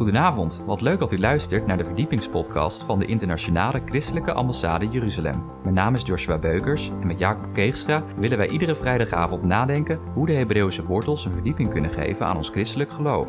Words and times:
Goedenavond, 0.00 0.62
wat 0.66 0.80
leuk 0.80 0.98
dat 0.98 1.12
u 1.12 1.18
luistert 1.18 1.66
naar 1.66 1.76
de 1.76 1.84
verdiepingspodcast 1.84 2.82
van 2.82 2.98
de 2.98 3.06
Internationale 3.06 3.82
Christelijke 3.86 4.32
Ambassade 4.32 4.88
Jeruzalem. 4.88 5.44
Mijn 5.62 5.74
naam 5.74 5.94
is 5.94 6.02
Joshua 6.02 6.38
Beukers 6.38 6.88
en 6.88 7.06
met 7.06 7.18
Jacob 7.18 7.52
Keegstra 7.52 8.04
willen 8.16 8.38
wij 8.38 8.48
iedere 8.48 8.74
vrijdagavond 8.74 9.42
nadenken 9.42 9.98
hoe 10.14 10.26
de 10.26 10.32
Hebreeuwse 10.32 10.84
wortels 10.84 11.24
een 11.24 11.32
verdieping 11.32 11.70
kunnen 11.70 11.90
geven 11.90 12.26
aan 12.26 12.36
ons 12.36 12.48
christelijk 12.48 12.92
geloof. 12.92 13.28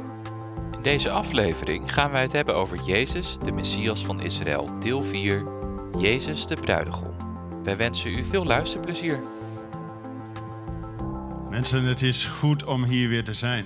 In 0.76 0.82
deze 0.82 1.10
aflevering 1.10 1.94
gaan 1.94 2.12
wij 2.12 2.22
het 2.22 2.32
hebben 2.32 2.56
over 2.56 2.84
Jezus, 2.84 3.38
de 3.46 3.52
Messias 3.52 4.06
van 4.06 4.22
Israël, 4.22 4.80
deel 4.80 5.02
4, 5.02 5.44
Jezus 6.00 6.48
de 6.48 6.56
Bruidegom. 6.62 7.14
Wij 7.64 7.78
wensen 7.78 8.12
u 8.12 8.24
veel 8.24 8.46
luisterplezier. 8.46 9.20
Mensen, 11.50 11.84
het 11.84 12.02
is 12.02 12.26
goed 12.26 12.64
om 12.64 12.84
hier 12.84 13.10
weer 13.10 13.24
te 13.24 13.34
zijn. 13.34 13.66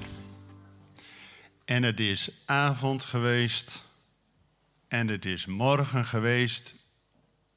En 1.65 1.83
het 1.83 1.99
is 1.99 2.31
avond 2.45 3.03
geweest. 3.03 3.83
En 4.87 5.07
het 5.07 5.25
is 5.25 5.45
morgen 5.45 6.05
geweest. 6.05 6.75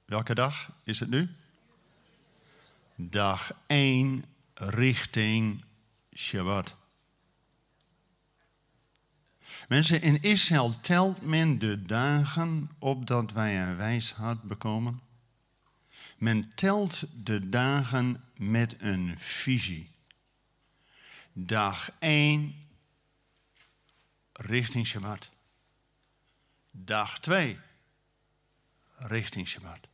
Welke 0.04 0.34
dag 0.34 0.70
is 0.84 1.00
het 1.00 1.10
nu? 1.10 1.28
Dag 2.94 3.52
1 3.66 4.24
richting 4.54 5.64
Shabbat. 6.14 6.76
Mensen, 9.68 10.02
in 10.02 10.22
Israël 10.22 10.80
telt 10.80 11.22
men 11.22 11.58
de 11.58 11.82
dagen 11.82 12.70
opdat 12.78 13.32
wij 13.32 13.62
een 13.62 13.76
wijsheid 13.76 14.42
bekomen. 14.42 15.00
Men 16.18 16.52
telt 16.54 17.24
de 17.24 17.48
dagen 17.48 18.24
met 18.36 18.76
een 18.78 19.14
visie. 19.18 19.90
Dag 21.32 21.90
1 21.98 22.67
richting 24.38 24.86
Shabbat. 24.86 25.30
Dag 26.70 27.18
2 27.18 27.58
richting 28.96 29.48
Shabbat. 29.48 29.88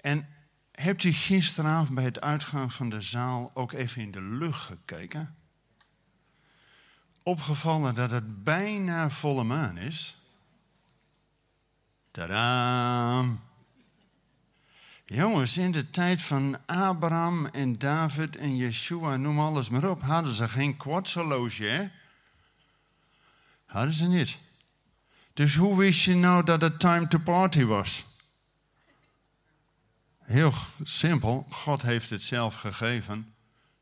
En 0.00 0.28
hebt 0.72 1.04
u 1.04 1.12
gisteravond 1.12 1.94
bij 1.94 2.04
het 2.04 2.20
uitgaan 2.20 2.70
van 2.70 2.90
de 2.90 3.00
zaal 3.00 3.50
ook 3.54 3.72
even 3.72 4.02
in 4.02 4.10
de 4.10 4.22
lucht 4.22 4.64
gekeken? 4.64 5.36
Opgevallen 7.22 7.94
dat 7.94 8.10
het 8.10 8.44
bijna 8.44 9.10
volle 9.10 9.44
maan 9.44 9.76
is. 9.76 10.16
Tadaam! 12.10 13.40
Jongens, 15.04 15.56
in 15.56 15.70
de 15.70 15.90
tijd 15.90 16.22
van 16.22 16.66
Abraham 16.66 17.46
en 17.46 17.78
David 17.78 18.36
en 18.36 18.56
Yeshua, 18.56 19.16
noem 19.16 19.40
alles 19.40 19.68
maar 19.68 19.90
op, 19.90 20.02
hadden 20.02 20.32
ze 20.32 20.48
geen 20.48 20.76
kwartshorloge, 20.76 21.64
hè? 21.64 21.88
Hadden 23.68 23.94
ze 23.94 24.06
niet. 24.06 24.38
Dus 25.32 25.56
hoe 25.56 25.76
wist 25.76 26.04
je 26.04 26.14
nou 26.14 26.44
dat 26.44 26.60
het 26.60 26.80
time 26.80 27.08
to 27.08 27.18
party 27.18 27.64
was? 27.64 28.04
Heel 30.18 30.52
simpel, 30.82 31.46
God 31.50 31.82
heeft 31.82 32.10
het 32.10 32.22
zelf 32.22 32.54
gegeven. 32.54 33.34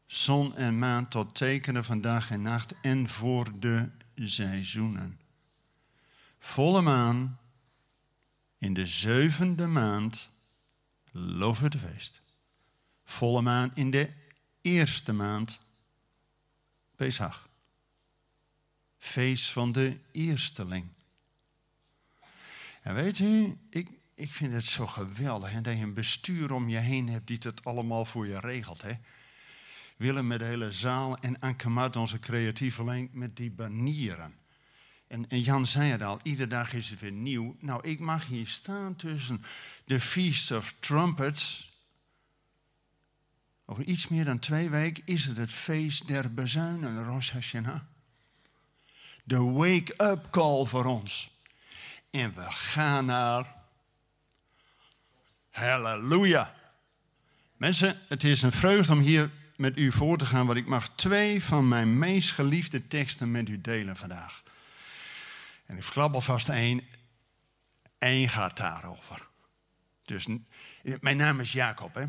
Zon 0.06 0.56
en 0.56 0.78
maan 0.78 1.09
tot 1.09 1.34
tekenen 1.34 1.84
van 1.84 2.01
dag 2.01 2.31
en 2.31 2.43
nacht 2.43 2.75
en 2.83 3.09
voor 3.09 3.59
de 3.59 3.89
seizoenen. 4.15 5.20
Volle 6.39 6.83
maan 6.83 7.39
in 8.59 8.75
de 8.75 8.87
zevende 8.87 9.67
maand 9.67 10.31
Loof 11.19 11.61
het 11.61 11.77
feest. 11.77 12.23
Volle 13.05 13.43
maan 13.43 13.71
in 13.75 13.91
de 13.91 14.11
eerste 14.61 15.12
maand. 15.12 15.61
Pesach. 16.97 17.45
Feest 19.07 19.51
van 19.51 19.73
de 19.73 19.99
eersteling. 20.12 20.89
En 22.83 22.95
weet 22.95 23.19
u, 23.19 23.59
ik, 23.71 23.89
ik 24.15 24.33
vind 24.33 24.53
het 24.53 24.65
zo 24.65 24.87
geweldig. 24.87 25.53
En 25.53 25.62
dat 25.62 25.77
je 25.77 25.83
een 25.83 25.95
bestuur 25.95 26.53
om 26.53 26.69
je 26.69 26.77
heen 26.77 27.09
hebt 27.09 27.27
die 27.27 27.39
het 27.41 27.65
allemaal 27.65 28.05
voor 28.05 28.27
je 28.27 28.41
regelt. 28.41 28.83
Hè? 28.83 28.93
Willem 29.97 30.27
met 30.27 30.39
de 30.39 30.45
hele 30.45 30.71
zaal 30.71 31.19
en 31.19 31.41
Ankemat, 31.41 31.97
onze 31.97 32.19
creatieve 32.19 32.84
lijn, 32.84 33.09
met 33.12 33.37
die 33.37 33.50
banieren. 33.50 34.34
En, 35.06 35.28
en, 35.28 35.41
Jan 35.41 35.66
zei 35.66 35.91
het 35.91 36.03
al, 36.03 36.21
iedere 36.22 36.49
dag 36.49 36.72
is 36.72 36.91
het 36.91 37.00
weer 37.00 37.12
nieuw. 37.12 37.56
Nou, 37.61 37.89
ik 37.89 38.00
mag 38.00 38.27
hier 38.27 38.47
staan 38.47 38.97
tussen 38.97 39.43
de 39.84 40.00
Feast 40.00 40.50
of 40.50 40.75
Trumpets. 40.78 41.72
Over 43.65 43.84
iets 43.84 44.09
meer 44.09 44.25
dan 44.25 44.39
twee 44.39 44.71
weken 44.71 45.03
is 45.06 45.25
het 45.25 45.37
het 45.37 45.53
feest 45.53 46.06
der 46.06 46.34
bezuinen, 46.34 47.05
Rosh 47.05 47.31
Hashanah. 47.31 47.81
De 49.26 49.42
wake-up 49.42 50.31
call 50.31 50.66
voor 50.66 50.84
ons. 50.84 51.31
En 52.10 52.34
we 52.34 52.50
gaan 52.50 53.04
naar 53.04 53.54
Halleluja. 55.50 56.54
Mensen, 57.56 57.98
het 58.09 58.25
is 58.25 58.42
een 58.42 58.53
vreugde 58.53 58.92
om 58.92 58.98
hier 58.98 59.31
met 59.56 59.76
u 59.76 59.92
voor 59.92 60.19
te 60.19 60.26
gaan, 60.26 60.47
want 60.47 60.59
ik 60.59 60.66
mag 60.66 60.88
twee 60.88 61.44
van 61.44 61.69
mijn 61.69 61.98
meest 61.98 62.31
geliefde 62.31 62.86
teksten 62.86 63.31
met 63.31 63.48
u 63.48 63.60
delen 63.60 63.97
vandaag. 63.97 64.42
En 65.66 65.76
ik 65.76 65.82
verklap 65.82 66.15
alvast 66.15 66.48
één. 66.48 66.82
Eén 67.98 68.28
gaat 68.28 68.56
daarover. 68.56 69.26
Dus 70.04 70.26
mijn 71.00 71.16
naam 71.16 71.41
is 71.41 71.53
Jacob. 71.53 71.94
Hè? 71.94 72.04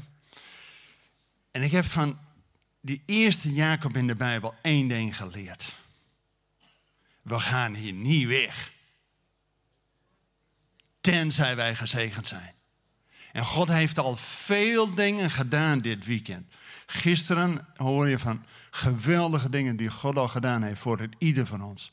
En 1.51 1.63
ik 1.63 1.72
heb 1.72 1.85
van 1.85 2.19
die 2.81 3.03
eerste 3.06 3.53
Jacob 3.53 3.95
in 3.95 4.07
de 4.07 4.16
Bijbel 4.16 4.56
één 4.61 4.88
ding 4.88 5.17
geleerd. 5.17 5.73
We 7.27 7.39
gaan 7.39 7.73
hier 7.73 7.93
niet 7.93 8.27
weg. 8.27 8.71
Tenzij 11.01 11.55
wij 11.55 11.75
gezegend 11.75 12.27
zijn. 12.27 12.53
En 13.31 13.45
God 13.45 13.67
heeft 13.67 13.99
al 13.99 14.15
veel 14.17 14.93
dingen 14.93 15.31
gedaan 15.31 15.79
dit 15.79 16.05
weekend. 16.05 16.53
Gisteren 16.85 17.67
hoor 17.75 18.07
je 18.07 18.19
van 18.19 18.45
geweldige 18.69 19.49
dingen 19.49 19.75
die 19.75 19.89
God 19.89 20.17
al 20.17 20.27
gedaan 20.27 20.63
heeft 20.63 20.79
voor 20.79 20.99
het 20.99 21.15
ieder 21.17 21.45
van 21.45 21.61
ons. 21.61 21.91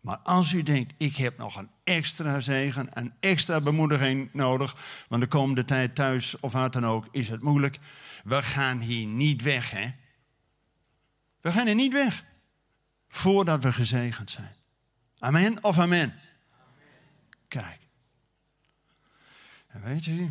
Maar 0.00 0.18
als 0.18 0.52
u 0.52 0.62
denkt, 0.62 0.94
ik 0.96 1.16
heb 1.16 1.38
nog 1.38 1.56
een 1.56 1.70
extra 1.84 2.40
zegen, 2.40 2.88
een 2.92 3.12
extra 3.20 3.60
bemoediging 3.60 4.28
nodig, 4.32 4.76
want 5.08 5.22
de 5.22 5.28
komende 5.28 5.64
tijd 5.64 5.94
thuis 5.94 6.40
of 6.40 6.52
wat 6.52 6.72
dan 6.72 6.86
ook 6.86 7.06
is 7.10 7.28
het 7.28 7.42
moeilijk. 7.42 7.78
We 8.24 8.42
gaan 8.42 8.80
hier 8.80 9.06
niet 9.06 9.42
weg, 9.42 9.70
hè? 9.70 9.90
We 11.40 11.52
gaan 11.52 11.66
er 11.66 11.74
niet 11.74 11.92
weg 11.92 12.24
voordat 13.08 13.62
we 13.62 13.72
gezegend 13.72 14.30
zijn. 14.30 14.62
Amen 15.24 15.64
of 15.64 15.78
amen? 15.78 16.14
Kijk. 17.48 17.80
En 19.66 19.82
weet 19.82 20.06
u, 20.06 20.30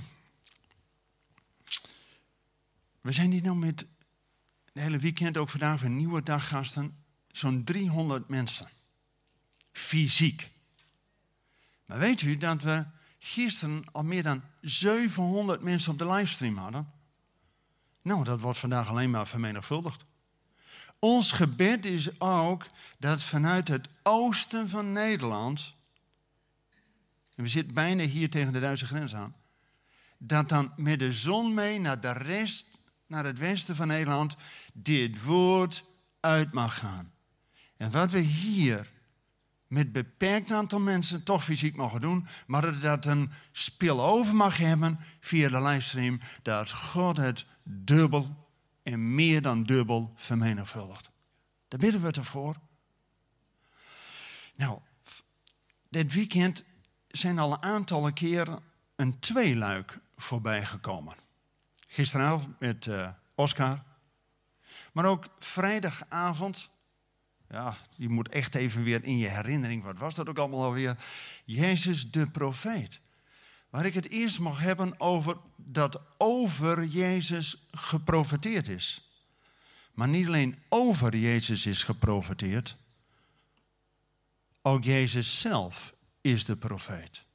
we 3.02 3.12
zijn 3.12 3.32
hier 3.32 3.42
nou 3.42 3.56
met 3.56 3.80
het 3.80 4.84
hele 4.84 4.98
weekend, 4.98 5.38
ook 5.38 5.50
vandaag, 5.50 5.82
een 5.82 5.96
nieuwe 5.96 6.24
daggasten, 6.24 7.04
zo'n 7.28 7.64
300 7.64 8.28
mensen 8.28 8.70
fysiek. 9.72 10.52
Maar 11.86 12.00
weet 12.00 12.22
u 12.22 12.38
dat 12.38 12.62
we 12.62 12.86
gisteren 13.20 13.84
al 13.92 14.04
meer 14.04 14.24
dan 14.24 14.44
700 14.62 15.62
mensen 15.62 15.92
op 15.92 15.98
de 15.98 16.10
livestream 16.10 16.58
hadden? 16.58 16.92
Nou, 18.02 18.24
dat 18.24 18.40
wordt 18.40 18.60
vandaag 18.60 18.90
alleen 18.90 19.10
maar 19.10 19.28
vermenigvuldigd. 19.28 20.06
Ons 21.04 21.32
gebed 21.32 21.86
is 21.86 22.20
ook 22.20 22.66
dat 23.00 23.24
vanuit 23.24 23.68
het 23.68 23.88
oosten 24.04 24.70
van 24.70 24.92
Nederland, 24.92 25.74
en 27.36 27.44
we 27.44 27.50
zitten 27.50 27.74
bijna 27.74 28.04
hier 28.04 28.30
tegen 28.30 28.54
de 28.54 28.60
Duitse 28.60 28.86
grens 28.86 29.16
aan, 29.16 29.36
dat 30.18 30.50
dan 30.50 30.74
met 30.76 31.00
de 31.00 31.14
zon 31.14 31.54
mee 31.54 31.80
naar 31.80 32.02
de 32.02 32.12
rest, 32.12 32.80
naar 33.08 33.26
het 33.26 33.38
westen 33.38 33.76
van 33.76 33.88
Nederland, 33.88 34.36
dit 34.74 35.24
woord 35.24 35.86
uit 36.20 36.54
mag 36.54 36.80
gaan. 36.80 37.12
En 37.78 37.92
wat 37.92 38.12
we 38.12 38.20
hier 38.20 38.92
met 39.68 39.92
beperkt 39.92 40.52
aantal 40.52 40.80
mensen 40.80 41.24
toch 41.24 41.44
fysiek 41.44 41.76
mogen 41.76 42.02
doen, 42.02 42.28
maar 42.48 42.80
dat 42.80 43.06
een 43.06 43.32
spillover 43.52 44.36
mag 44.36 44.58
hebben 44.58 45.00
via 45.20 45.50
de 45.50 45.62
livestream, 45.62 46.20
dat 46.42 46.72
God 46.72 47.18
het 47.18 47.46
dubbel 47.64 48.43
en 48.84 49.16
meer 49.16 49.42
dan 49.42 49.64
dubbel 49.64 50.14
vermenigvuldigt. 50.16 51.12
Daar 51.68 51.80
bidden 51.80 52.02
we 52.02 52.12
ervoor. 52.12 52.56
Nou, 54.56 54.80
dit 55.90 56.14
weekend 56.14 56.64
zijn 57.08 57.40
al 57.40 57.52
een 57.54 57.62
aantal 57.62 58.14
keren 58.14 58.60
een 58.96 59.20
tweeluik 59.20 60.00
voorbij 60.16 60.66
gekomen. 60.66 61.16
Gisteravond 61.88 62.60
met 62.60 62.86
uh, 62.86 63.10
Oscar, 63.36 63.84
maar 64.92 65.06
ook 65.06 65.28
vrijdagavond 65.40 66.72
ja, 67.54 67.78
je 67.96 68.10
moet 68.10 68.30
echt 68.30 68.56
even 68.56 68.84
weer 68.84 69.04
in 69.04 69.18
je 69.18 69.28
herinnering, 69.28 69.84
wat 69.84 69.98
was 69.98 70.16
dat 70.16 70.30
ook 70.30 70.38
allemaal 70.38 70.64
alweer? 70.64 70.98
Jezus 71.46 72.12
de 72.12 72.30
profeet. 72.30 73.02
Waar 73.74 73.86
ik 73.86 73.94
het 73.94 74.10
eerst 74.10 74.40
mag 74.40 74.60
hebben 74.60 75.00
over 75.00 75.38
dat 75.56 76.02
over 76.18 76.86
Jezus 76.86 77.66
geprofeteerd 77.72 78.68
is. 78.68 79.10
Maar 79.94 80.08
niet 80.08 80.28
alleen 80.28 80.60
over 80.70 81.16
Jezus 81.16 81.66
is 81.66 81.84
geprofeteerd, 81.84 82.78
Ook 84.62 84.84
Jezus 84.84 85.40
zelf 85.40 85.94
is 86.22 86.46
de 86.46 86.56
profeet. 86.56 87.26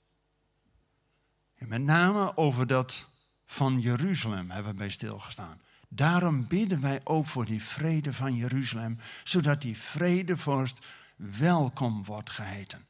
En 1.55 1.69
met 1.69 1.82
name 1.82 2.37
over 2.37 2.67
dat 2.67 3.08
van 3.46 3.81
Jeruzalem 3.81 4.50
hebben 4.50 4.73
we 4.73 4.79
bij 4.79 4.90
stilgestaan. 4.90 5.61
Daarom 5.88 6.46
bidden 6.46 6.81
wij 6.81 7.00
ook 7.05 7.26
voor 7.26 7.44
die 7.44 7.64
vrede 7.64 8.12
van 8.12 8.35
Jeruzalem, 8.35 8.99
zodat 9.25 9.62
die 9.62 9.79
vredevorst 9.79 10.87
welkom 11.17 12.05
wordt 12.05 12.31
geheten. 12.31 12.87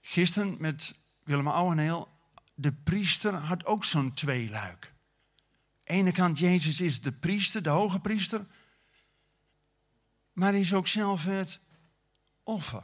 Gisteren 0.00 0.56
met 0.58 0.94
Willem 1.28 1.48
Ouweneel, 1.48 2.08
de 2.54 2.72
priester 2.72 3.34
had 3.34 3.64
ook 3.64 3.84
zo'n 3.84 4.12
tweeluik. 4.12 4.84
Aan 4.84 5.84
de 5.84 5.92
ene 5.92 6.12
kant, 6.12 6.38
Jezus 6.38 6.80
is 6.80 7.00
de 7.00 7.12
priester, 7.12 7.62
de 7.62 7.68
hoge 7.68 8.00
priester, 8.00 8.46
maar 10.32 10.50
hij 10.50 10.60
is 10.60 10.74
ook 10.74 10.86
zelf 10.86 11.24
het 11.24 11.60
offer. 12.42 12.82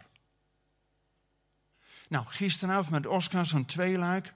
Nou, 2.08 2.26
gisteravond 2.26 2.90
met 2.90 3.06
Oscar 3.06 3.46
zo'n 3.46 3.64
tweeluik 3.64 4.34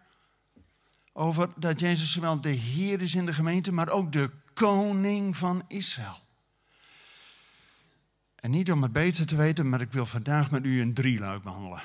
over 1.12 1.50
dat 1.56 1.81
Jezus 1.81 2.12
zowel 2.12 2.40
de 2.40 2.49
Heer 2.49 3.00
is 3.00 3.14
in 3.14 3.26
de 3.26 3.34
gemeente, 3.34 3.72
maar 3.72 3.88
ook 3.88 4.12
de 4.12 4.31
koning 4.55 5.37
van 5.37 5.64
Israël. 5.66 6.19
En 8.34 8.50
niet 8.50 8.72
om 8.72 8.82
het 8.82 8.93
beter 8.93 9.26
te 9.26 9.37
weten, 9.37 9.69
maar 9.69 9.81
ik 9.81 9.93
wil 9.93 10.06
vandaag 10.06 10.50
met 10.50 10.64
u 10.64 10.81
een 10.81 10.94
drieluik 10.94 11.43
behandelen. 11.43 11.82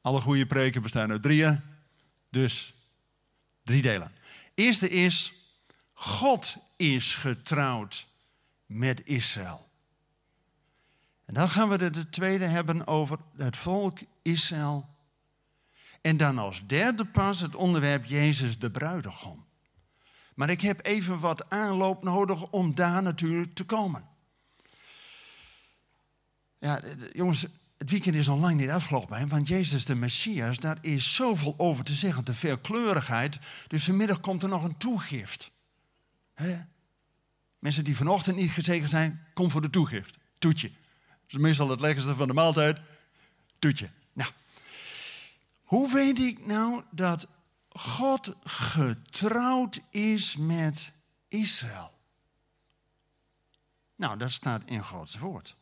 Alle 0.00 0.20
goede 0.20 0.46
preken 0.46 0.82
bestaan 0.82 1.10
uit 1.10 1.22
drieën, 1.22 1.60
dus 2.30 2.74
drie 3.62 3.82
delen. 3.82 4.12
Eerste 4.54 4.88
is, 4.88 5.32
God 5.92 6.56
is 6.76 7.14
getrouwd 7.14 8.06
met 8.66 9.06
Israël. 9.06 9.68
En 11.24 11.34
dan 11.34 11.48
gaan 11.48 11.68
we 11.68 11.90
de 11.90 12.08
tweede 12.10 12.44
hebben 12.44 12.86
over 12.86 13.18
het 13.36 13.56
volk 13.56 13.98
Israël. 14.22 14.88
En 16.00 16.16
dan 16.16 16.38
als 16.38 16.62
derde 16.66 17.04
pas 17.04 17.40
het 17.40 17.54
onderwerp 17.54 18.04
Jezus 18.04 18.58
de 18.58 18.70
bruidegom. 18.70 19.46
Maar 20.34 20.50
ik 20.50 20.60
heb 20.60 20.86
even 20.86 21.18
wat 21.18 21.50
aanloop 21.50 22.02
nodig 22.02 22.50
om 22.50 22.74
daar 22.74 23.02
natuurlijk 23.02 23.54
te 23.54 23.64
komen. 23.64 24.08
Ja, 26.58 26.80
jongens, 27.12 27.46
het 27.78 27.90
weekend 27.90 28.14
is 28.14 28.26
lang 28.26 28.56
niet 28.56 28.70
afgelopen, 28.70 29.28
want 29.28 29.48
Jezus 29.48 29.84
de 29.84 29.94
Messias, 29.94 30.58
daar 30.58 30.78
is 30.80 31.14
zoveel 31.14 31.54
over 31.56 31.84
te 31.84 31.94
zeggen, 31.94 32.24
te 32.24 32.34
veel 32.34 32.58
kleurigheid. 32.58 33.38
Dus 33.66 33.84
vanmiddag 33.84 34.20
komt 34.20 34.42
er 34.42 34.48
nog 34.48 34.64
een 34.64 34.76
toegift. 34.76 35.50
Mensen 37.58 37.84
die 37.84 37.96
vanochtend 37.96 38.36
niet 38.36 38.50
gezegend 38.50 38.90
zijn, 38.90 39.26
kom 39.34 39.50
voor 39.50 39.60
de 39.60 39.70
toegift. 39.70 40.18
Toetje. 40.38 40.68
Dat 41.08 41.26
is 41.26 41.38
meestal 41.38 41.68
het 41.68 41.80
lekkerste 41.80 42.14
van 42.14 42.26
de 42.26 42.34
maaltijd. 42.34 42.80
Toetje. 43.58 43.90
Nou, 44.12 44.30
hoe 45.62 45.92
weet 45.92 46.18
ik 46.18 46.46
nou 46.46 46.82
dat 46.90 47.26
God 47.68 48.34
getrouwd 48.42 49.80
is 49.90 50.36
met 50.36 50.92
Israël? 51.28 51.92
Nou, 53.96 54.18
dat 54.18 54.30
staat 54.30 54.62
in 54.64 54.82
Gods 54.82 55.18
woord. 55.18 55.56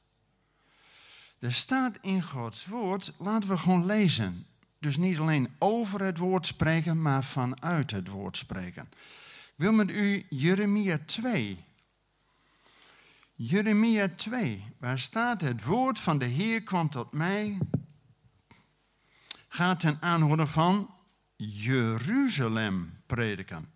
Er 1.38 1.52
staat 1.52 1.98
in 2.00 2.22
Gods 2.22 2.66
woord, 2.66 3.12
laten 3.18 3.48
we 3.48 3.56
gewoon 3.56 3.86
lezen. 3.86 4.46
Dus 4.78 4.96
niet 4.96 5.18
alleen 5.18 5.48
over 5.58 6.00
het 6.00 6.18
woord 6.18 6.46
spreken, 6.46 7.02
maar 7.02 7.24
vanuit 7.24 7.90
het 7.90 8.08
woord 8.08 8.36
spreken. 8.36 8.88
Ik 9.46 9.62
wil 9.62 9.72
met 9.72 9.90
u 9.90 10.26
Jeremia 10.30 10.98
2 11.06 11.64
Jeremia 13.38 14.08
2, 14.16 14.64
waar 14.78 14.98
staat 14.98 15.40
het 15.40 15.64
woord 15.64 16.00
van 16.00 16.18
de 16.18 16.24
Heer 16.24 16.62
kwam 16.62 16.90
tot 16.90 17.12
mij, 17.12 17.58
gaat 19.48 19.80
ten 19.80 19.98
aanhoren 20.00 20.48
van 20.48 20.94
Jeruzalem 21.36 23.00
prediken. 23.06 23.70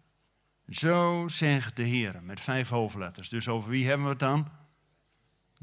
Zo 0.69 1.29
zegt 1.29 1.77
de 1.77 1.83
Heer, 1.83 2.23
met 2.23 2.41
vijf 2.41 2.69
hoofdletters. 2.69 3.29
Dus 3.29 3.49
over 3.49 3.71
wie 3.71 3.87
hebben 3.87 4.07
we 4.07 4.11
het 4.11 4.21
dan? 4.21 4.49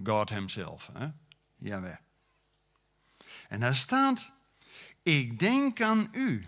God 0.04 0.30
himself. 0.30 0.90
Hè? 0.94 1.08
Jawel. 1.58 1.98
En 3.48 3.60
daar 3.60 3.76
staat, 3.76 4.32
ik 5.04 5.40
denk 5.40 5.82
aan 5.82 6.10
u, 6.12 6.48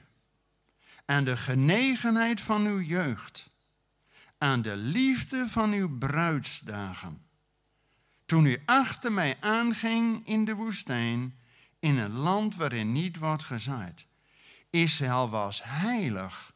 aan 1.05 1.23
de 1.23 1.37
genegenheid 1.37 2.41
van 2.41 2.65
uw 2.65 2.81
jeugd, 2.81 3.51
aan 4.37 4.61
de 4.61 4.75
liefde 4.75 5.47
van 5.47 5.71
uw 5.71 5.97
bruidsdagen 5.97 7.29
toen 8.29 8.45
u 8.45 8.61
achter 8.65 9.11
mij 9.11 9.37
aanging 9.39 10.27
in 10.27 10.45
de 10.45 10.55
woestijn, 10.55 11.39
in 11.79 11.97
een 11.97 12.11
land 12.11 12.55
waarin 12.55 12.91
niet 12.91 13.17
wordt 13.17 13.43
gezaaid. 13.43 14.05
Israël 14.69 15.29
was 15.29 15.63
heilig 15.63 16.53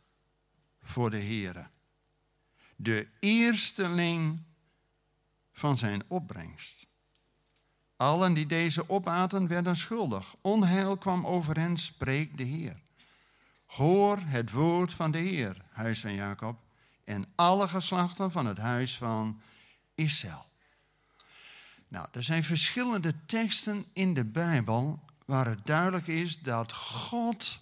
voor 0.84 1.10
de 1.10 1.18
Heere. 1.18 1.70
De 2.76 3.08
eersteling 3.20 4.44
van 5.52 5.78
zijn 5.78 6.04
opbrengst. 6.08 6.88
Allen 7.98 8.34
die 8.34 8.46
deze 8.46 8.90
opaten 8.90 9.48
werden 9.48 9.78
schuldig. 9.78 10.36
Onheil 10.42 10.98
kwam 10.98 11.28
over 11.28 11.60
hen, 11.60 11.78
spreekt 11.78 12.38
de 12.38 12.44
Heer. 12.44 12.82
Hoor 13.66 14.20
het 14.20 14.52
woord 14.52 14.94
van 14.94 15.12
de 15.12 15.18
Heer, 15.18 15.66
huis 15.72 16.00
van 16.00 16.14
Jacob, 16.14 16.60
en 17.04 17.26
alle 17.36 17.68
geslachten 17.68 18.32
van 18.32 18.46
het 18.46 18.58
huis 18.58 18.98
van 18.98 19.42
Israël. 19.96 20.46
Nou, 21.88 22.08
er 22.12 22.24
zijn 22.24 22.44
verschillende 22.44 23.26
teksten 23.26 23.86
in 23.94 24.14
de 24.14 24.26
Bijbel 24.26 25.04
waar 25.26 25.46
het 25.46 25.66
duidelijk 25.66 26.08
is 26.08 26.40
dat 26.40 26.74
God 26.74 27.62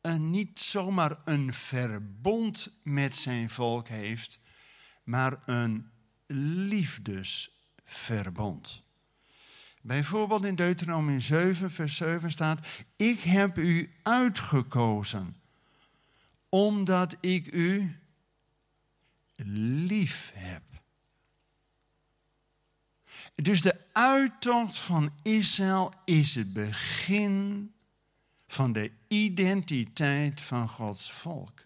een, 0.00 0.30
niet 0.30 0.60
zomaar 0.60 1.16
een 1.24 1.54
verbond 1.54 2.70
met 2.82 3.16
zijn 3.16 3.50
volk 3.50 3.88
heeft, 3.88 4.38
maar 5.04 5.42
een 5.46 5.90
liefdesverbond. 7.90 8.82
Bijvoorbeeld 9.82 10.44
in 10.44 10.54
Deuteronomium 10.54 11.20
7, 11.20 11.70
vers 11.70 11.96
7 11.96 12.30
staat: 12.30 12.66
Ik 12.96 13.20
heb 13.20 13.58
u 13.58 13.94
uitgekozen, 14.02 15.36
omdat 16.48 17.16
ik 17.20 17.52
u 17.52 17.98
lief 19.86 20.30
heb. 20.34 20.62
Dus 23.34 23.62
de 23.62 23.76
uittocht 23.92 24.78
van 24.78 25.12
Israël 25.22 25.94
is 26.04 26.34
het 26.34 26.52
begin 26.52 27.72
van 28.46 28.72
de 28.72 28.90
identiteit 29.08 30.40
van 30.40 30.68
Gods 30.68 31.12
volk. 31.12 31.60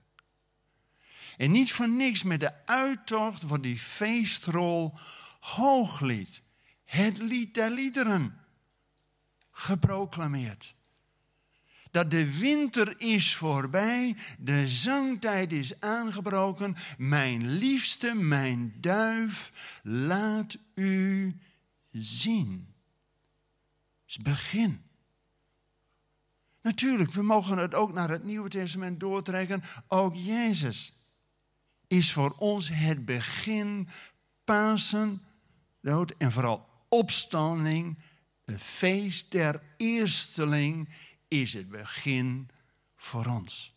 En 1.37 1.51
niet 1.51 1.73
voor 1.73 1.89
niks 1.89 2.23
met 2.23 2.41
de 2.41 2.67
uittocht 2.67 3.43
wordt 3.43 3.63
die 3.63 3.79
feestrol 3.79 4.95
hooglied, 5.45 6.43
het 6.85 7.19
lied 7.19 7.55
der 7.55 7.71
liederen, 7.71 8.39
geproclameerd. 9.51 10.75
Dat 11.91 12.11
de 12.11 12.39
winter 12.39 13.01
is 13.01 13.37
voorbij, 13.37 14.17
de 14.39 14.69
zangtijd 14.69 15.53
is 15.53 15.81
aangebroken. 15.81 16.77
Mijn 16.99 17.49
liefste, 17.49 18.15
mijn 18.15 18.75
duif, 18.81 19.53
laat 19.83 20.57
u 20.75 21.37
zien. 21.91 22.75
Het 24.01 24.09
is 24.09 24.19
begin. 24.19 24.83
Natuurlijk, 26.61 27.13
we 27.13 27.23
mogen 27.23 27.59
het 27.59 27.75
ook 27.75 27.93
naar 27.93 28.11
het 28.11 28.25
Nieuwe 28.25 28.49
Testament 28.49 29.01
doortrekken. 29.01 29.63
Ook 29.89 30.15
Jezus 30.15 30.97
is 31.87 32.13
voor 32.13 32.35
ons 32.39 32.69
het 32.69 33.05
begin, 33.05 33.89
Pasen, 34.45 35.23
en 35.85 36.33
vooral 36.33 36.69
opstanding, 36.89 37.99
het 38.45 38.63
feest 38.63 39.31
der 39.31 39.63
eersteling 39.77 40.89
is 41.29 41.53
het 41.53 41.69
begin 41.69 42.49
voor 42.97 43.27
ons. 43.27 43.75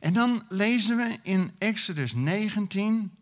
En 0.00 0.12
dan 0.12 0.44
lezen 0.48 0.96
we 0.96 1.18
in 1.22 1.54
Exodus 1.58 2.14
19, 2.14 3.16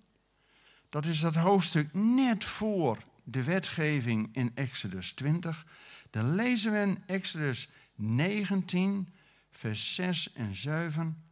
dat 0.88 1.06
is 1.06 1.20
dat 1.20 1.34
hoofdstuk 1.34 1.94
net 1.94 2.44
voor 2.44 3.04
de 3.24 3.42
wetgeving 3.42 4.28
in 4.32 4.50
Exodus 4.54 5.12
20. 5.12 5.66
Dan 6.10 6.34
lezen 6.34 6.72
we 6.72 6.78
in 6.78 7.02
Exodus 7.06 7.68
19, 7.94 9.08
vers 9.50 9.94
6 9.94 10.32
en 10.32 10.54
7. 10.54 11.24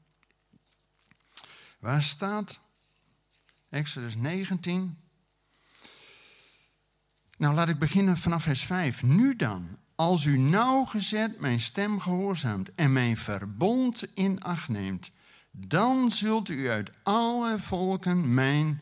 Waar 1.79 2.03
staat 2.03 2.61
Exodus 3.69 4.17
19? 4.17 5.08
Nou, 7.38 7.54
laat 7.54 7.68
ik 7.68 7.78
beginnen 7.78 8.16
vanaf 8.16 8.42
vers 8.42 8.64
5. 8.64 9.02
Nu 9.02 9.37
dan, 9.37 9.78
als 9.95 10.25
u 10.25 10.38
nauwgezet 10.38 11.40
mijn 11.40 11.61
stem 11.61 12.00
gehoorzaamt 12.00 12.75
en 12.75 12.92
mijn 12.92 13.16
verbond 13.16 14.14
in 14.14 14.42
acht 14.42 14.68
neemt, 14.68 15.11
dan 15.50 16.11
zult 16.11 16.49
u 16.49 16.68
uit 16.68 16.90
alle 17.02 17.59
volken 17.59 18.35
mijn 18.35 18.80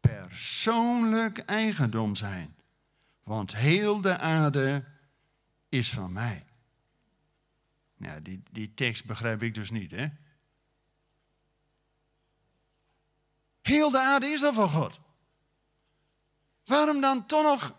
persoonlijk 0.00 1.38
eigendom 1.38 2.14
zijn. 2.14 2.54
Want 3.22 3.56
heel 3.56 4.00
de 4.00 4.18
aarde 4.18 4.84
is 5.68 5.90
van 5.90 6.12
mij. 6.12 6.44
Nou, 7.96 8.22
die, 8.22 8.42
die 8.50 8.74
tekst 8.74 9.04
begrijp 9.04 9.42
ik 9.42 9.54
dus 9.54 9.70
niet, 9.70 9.90
hè? 9.90 10.08
Heel 13.62 13.90
de 13.90 14.00
aarde 14.00 14.26
is 14.26 14.44
al 14.44 14.54
van 14.54 14.68
God. 14.68 15.00
Waarom 16.68 17.00
dan 17.00 17.26
toch 17.26 17.42
nog 17.42 17.74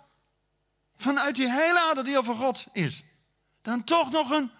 vanuit 0.97 1.35
die 1.35 1.51
hele 1.51 1.79
aarde 1.79 2.03
die 2.03 2.23
van 2.23 2.35
God 2.35 2.67
is, 2.73 3.03
dan 3.61 3.83
toch 3.83 4.11
nog 4.11 4.29
een 4.29 4.51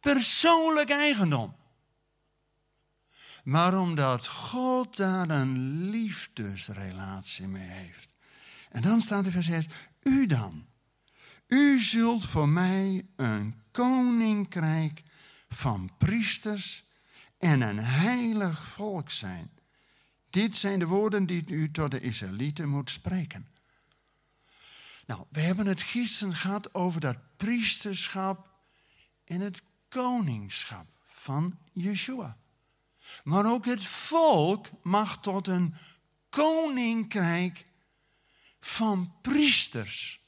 persoonlijk 0.00 0.90
eigendom? 0.90 1.56
Maar 3.44 3.78
omdat 3.78 4.26
God 4.26 4.96
daar 4.96 5.30
een 5.30 5.80
liefdesrelatie 5.90 7.46
mee 7.46 7.68
heeft. 7.68 8.08
En 8.70 8.82
dan 8.82 9.00
staat 9.00 9.26
er 9.26 9.32
vers 9.32 9.46
6, 9.46 9.66
u 10.02 10.26
dan. 10.26 10.66
U 11.46 11.80
zult 11.80 12.24
voor 12.24 12.48
mij 12.48 13.06
een 13.16 13.62
koninkrijk 13.70 15.02
van 15.48 15.90
priesters 15.98 16.84
en 17.38 17.60
een 17.60 17.78
heilig 17.78 18.64
volk 18.64 19.10
zijn. 19.10 19.53
Dit 20.34 20.56
zijn 20.56 20.78
de 20.78 20.86
woorden 20.86 21.26
die 21.26 21.46
u 21.46 21.70
tot 21.70 21.90
de 21.90 22.00
Israëlieten 22.00 22.68
moet 22.68 22.90
spreken. 22.90 23.48
Nou, 25.06 25.24
we 25.30 25.40
hebben 25.40 25.66
het 25.66 25.82
gisteren 25.82 26.34
gehad 26.34 26.74
over 26.74 27.00
dat 27.00 27.16
priesterschap 27.36 28.48
en 29.24 29.40
het 29.40 29.62
koningschap 29.88 30.86
van 31.06 31.58
Yeshua. 31.72 32.36
Maar 33.24 33.46
ook 33.46 33.64
het 33.64 33.84
volk 33.84 34.66
mag 34.82 35.20
tot 35.20 35.46
een 35.46 35.74
koninkrijk 36.28 37.66
van 38.60 39.14
priesters. 39.22 40.20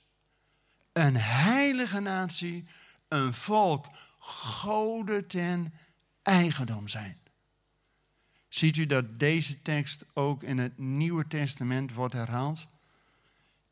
Een 0.92 1.16
heilige 1.16 2.00
natie, 2.00 2.64
een 3.08 3.34
volk, 3.34 3.86
goden 4.18 5.26
ten 5.26 5.75
eigendom 6.22 6.88
zijn. 6.88 7.25
Ziet 8.56 8.76
u 8.76 8.86
dat 8.86 9.18
deze 9.18 9.62
tekst 9.62 10.04
ook 10.14 10.42
in 10.42 10.58
het 10.58 10.78
Nieuwe 10.78 11.26
Testament 11.26 11.94
wordt 11.94 12.12
herhaald? 12.12 12.66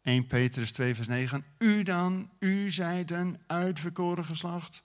1 0.03 0.27
Petrus 0.27 0.73
2, 0.73 0.95
vers 0.95 1.07
9. 1.07 1.45
U 1.59 1.83
dan, 1.83 2.31
u 2.39 2.71
zijt 2.71 3.11
een 3.11 3.39
uitverkoren 3.47 4.25
geslacht, 4.25 4.83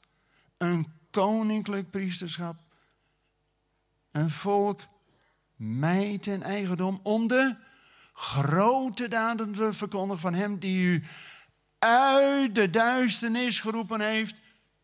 een 0.57 0.87
koninklijk 1.11 1.91
priesterschap, 1.91 2.55
een 4.11 4.29
volk, 4.29 4.81
mij 5.55 6.17
ten 6.17 6.43
eigendom, 6.43 6.99
om 7.03 7.27
de 7.27 7.55
grote 8.13 9.07
daden 9.07 9.53
te 9.53 9.73
verkondigen 9.73 10.21
van 10.21 10.33
hem 10.33 10.59
die 10.59 10.81
u 10.81 11.03
uit 11.79 12.55
de 12.55 12.69
duisternis 12.69 13.59
geroepen 13.59 14.01
heeft 14.01 14.35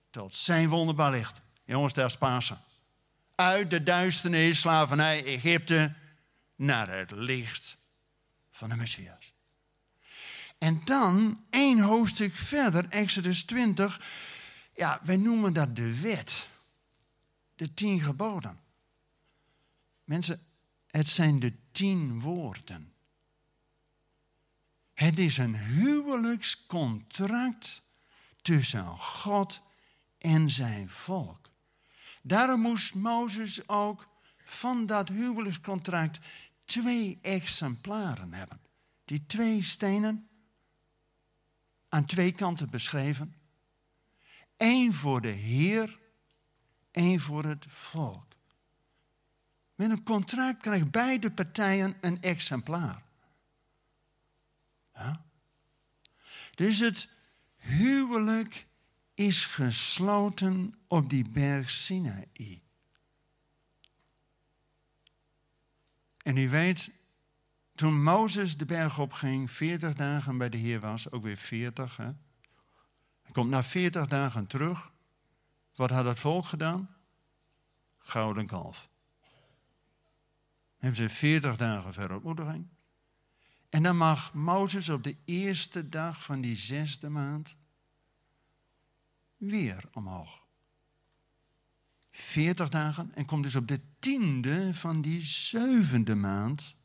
tot 0.09 0.35
zijn 0.35 0.69
wonderbaar 0.69 1.11
licht. 1.11 1.41
Jongens, 1.65 1.93
daar 1.93 2.05
is 2.05 2.17
Pasen. 2.17 2.64
Uit 3.35 3.69
de 3.69 3.83
duisternis, 3.83 4.59
slavernij, 4.59 5.25
Egypte, 5.25 5.93
naar 6.55 6.97
het 6.97 7.11
licht 7.11 7.77
van 8.51 8.69
de 8.69 8.75
Messias. 8.75 9.33
En 10.57 10.81
dan, 10.85 11.43
één 11.49 11.79
hoofdstuk 11.79 12.33
verder, 12.33 12.89
Exodus 12.89 13.43
20. 13.43 14.01
Ja, 14.75 15.01
wij 15.03 15.17
noemen 15.17 15.53
dat 15.53 15.75
de 15.75 15.99
wet. 15.99 16.47
De 17.55 17.73
tien 17.73 18.01
geboden. 18.01 18.59
Mensen, 20.03 20.45
het 20.87 21.09
zijn 21.09 21.39
de 21.39 21.53
tien 21.71 22.19
woorden. 22.19 22.93
Het 24.93 25.19
is 25.19 25.37
een 25.37 25.55
huwelijkscontract 25.55 27.81
tussen 28.41 28.97
God 28.97 29.61
en 30.17 30.49
zijn 30.49 30.89
volk. 30.89 31.44
Daarom 32.27 32.61
moest 32.61 32.95
Mozes 32.95 33.67
ook 33.67 34.07
van 34.43 34.85
dat 34.85 35.09
huwelijkscontract 35.09 36.19
twee 36.63 37.19
exemplaren 37.21 38.33
hebben. 38.33 38.59
Die 39.05 39.25
twee 39.25 39.63
stenen, 39.63 40.27
aan 41.89 42.05
twee 42.05 42.31
kanten 42.31 42.69
beschreven. 42.69 43.35
Eén 44.57 44.93
voor 44.93 45.21
de 45.21 45.27
Heer, 45.27 45.99
één 46.91 47.19
voor 47.19 47.43
het 47.43 47.65
volk. 47.67 48.33
Met 49.75 49.89
een 49.89 50.03
contract 50.03 50.61
krijgen 50.61 50.91
beide 50.91 51.31
partijen 51.31 51.97
een 52.01 52.21
exemplaar. 52.21 53.03
Ja? 54.93 55.25
Dus 56.55 56.79
het 56.79 57.09
huwelijk 57.55 58.67
is 59.15 59.45
gesloten 59.45 60.75
op 60.87 61.09
die 61.09 61.29
berg 61.29 61.71
Sinaï. 61.71 62.61
En 66.17 66.37
u 66.37 66.49
weet, 66.49 66.91
toen 67.75 68.03
Mozes 68.03 68.57
de 68.57 68.65
berg 68.65 68.99
opging, 68.99 69.51
40 69.51 69.93
dagen 69.93 70.37
bij 70.37 70.49
de 70.49 70.57
Heer 70.57 70.79
was, 70.79 71.11
ook 71.11 71.23
weer 71.23 71.37
40. 71.37 71.97
Hè? 71.97 72.03
Hij 73.21 73.31
komt 73.31 73.49
na 73.49 73.63
40 73.63 74.07
dagen 74.07 74.47
terug. 74.47 74.91
Wat 75.75 75.89
had 75.89 76.05
het 76.05 76.19
volk 76.19 76.45
gedaan? 76.45 76.95
Gouden 77.97 78.45
kalf. 78.45 78.89
Hebben 80.77 80.95
ze 80.95 81.09
40 81.09 81.57
dagen 81.57 81.93
verontmoediging. 81.93 82.67
En 83.69 83.83
dan 83.83 83.97
mag 83.97 84.33
Mozes 84.33 84.89
op 84.89 85.03
de 85.03 85.15
eerste 85.25 85.89
dag 85.89 86.23
van 86.23 86.41
die 86.41 86.55
zesde 86.55 87.09
maand 87.09 87.55
weer 89.45 89.83
omhoog. 89.91 90.47
40 92.11 92.69
dagen 92.69 93.15
en 93.15 93.25
komt 93.25 93.43
dus 93.43 93.55
op 93.55 93.67
de 93.67 93.81
tiende 93.99 94.73
van 94.73 95.01
die 95.01 95.21
zevende 95.21 96.15
maand, 96.15 96.75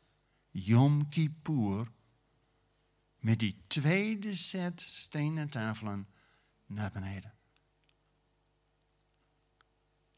Yom 0.51 1.09
Kippur, 1.09 1.91
met 3.19 3.39
die 3.39 3.63
tweede 3.67 4.37
set 4.37 4.81
stenen 4.81 5.49
tafelen 5.49 6.09
naar 6.67 6.91
beneden. 6.93 7.35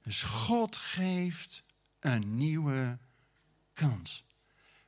Dus 0.02 0.22
God 0.22 0.76
geeft 0.76 1.64
een 2.00 2.36
nieuwe 2.36 2.98
kans. 3.72 4.24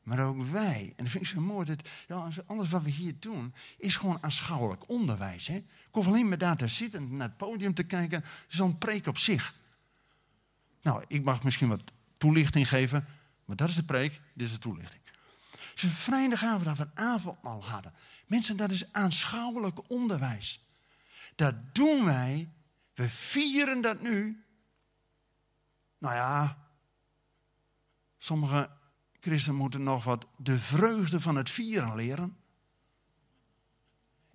Maar 0.05 0.27
ook 0.27 0.43
wij, 0.43 0.93
en 0.97 1.05
dat 1.05 1.09
vind 1.09 1.25
ik 1.25 1.31
zo 1.31 1.41
mooi, 1.41 1.67
dat 1.67 1.89
ja, 2.07 2.29
alles 2.47 2.71
wat 2.71 2.83
we 2.83 2.91
hier 2.91 3.15
doen, 3.19 3.55
is 3.79 3.97
gewoon 3.97 4.19
aanschouwelijk 4.21 4.89
onderwijs. 4.89 5.47
Hè? 5.47 5.55
Ik 5.57 5.89
hoef 5.91 6.07
alleen 6.07 6.29
maar 6.29 6.39
daar 6.39 6.57
te 6.57 6.69
zitten 6.69 7.01
en 7.01 7.17
naar 7.17 7.29
het 7.29 7.37
podium 7.37 7.75
te 7.75 7.83
kijken, 7.83 8.25
zo'n 8.49 8.79
preek 8.79 9.07
op 9.07 9.19
zich. 9.19 9.55
Nou, 10.83 11.05
ik 11.09 11.25
mag 11.25 11.43
misschien 11.43 11.69
wat 11.69 11.83
toelichting 12.17 12.69
geven, 12.69 13.07
maar 13.45 13.57
dat 13.57 13.69
is 13.69 13.75
de 13.75 13.85
preek, 13.85 14.21
dit 14.35 14.47
is 14.47 14.53
de 14.53 14.59
toelichting. 14.59 15.03
Dus 15.75 15.93
vrijdagavond 15.95 16.65
dat 16.65 16.77
we 16.77 16.83
een 16.83 17.05
avondmaal 17.05 17.65
hadden. 17.65 17.95
Mensen, 18.27 18.57
dat 18.57 18.71
is 18.71 18.93
aanschouwelijk 18.93 19.91
onderwijs. 19.91 20.65
Dat 21.35 21.55
doen 21.75 22.05
wij, 22.05 22.49
we 22.95 23.09
vieren 23.09 23.81
dat 23.81 24.01
nu. 24.01 24.45
Nou 25.99 26.15
ja, 26.15 26.59
sommige 28.19 28.71
Christen 29.25 29.55
moeten 29.55 29.83
nog 29.83 30.05
wat 30.05 30.27
de 30.37 30.59
vreugde 30.59 31.21
van 31.21 31.37
het 31.37 31.51
vieren 31.51 31.95
leren. 31.95 32.37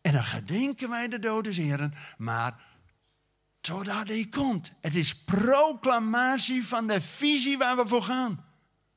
En 0.01 0.13
dan 0.13 0.24
gedenken 0.24 0.89
wij 0.89 1.08
de 1.08 1.19
dode 1.19 1.53
heren, 1.53 1.93
maar 2.17 2.62
totdat 3.62 4.08
hij 4.08 4.27
komt. 4.29 4.72
Het 4.81 4.96
is 4.96 5.15
proclamatie 5.15 6.65
van 6.65 6.88
de 6.88 7.01
visie 7.01 7.58
waar 7.58 7.75
we 7.75 7.88
voor 7.88 8.03
gaan. 8.03 8.46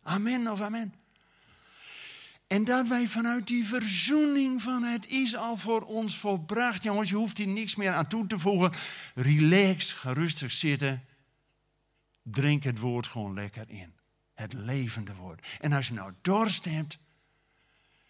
Amen 0.03 0.53
of 0.53 0.61
amen. 0.61 0.95
En 2.47 2.65
dat 2.65 2.89
wij 2.89 3.07
vanuit 3.07 3.47
die 3.47 3.67
verzoening 3.67 4.63
van 4.63 4.83
het 4.83 5.07
is 5.07 5.37
al 5.37 5.57
voor 5.57 5.83
ons 5.83 6.19
volbracht. 6.19 6.83
Jongens, 6.83 7.09
je 7.09 7.17
hoeft 7.17 7.39
hier 7.39 7.49
niks 7.49 7.77
meer 7.77 7.93
aan 7.93 8.09
toe 8.09 8.27
te 8.27 8.39
voegen. 8.39 8.73
Relax, 9.15 9.93
gerustig 9.93 10.53
zitten. 10.53 11.05
Drink 12.23 12.63
het 12.63 12.79
woord 12.79 13.07
gewoon 13.07 13.35
lekker 13.35 13.71
in. 13.71 14.01
Het 14.43 14.53
levende 14.53 15.15
woord. 15.15 15.59
En 15.61 15.73
als 15.73 15.89
je 15.89 15.95
nou 15.95 16.13
dorst 16.23 16.65
hebt, 16.65 16.99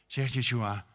zegt 0.06 0.32
Yeshua, 0.32 0.86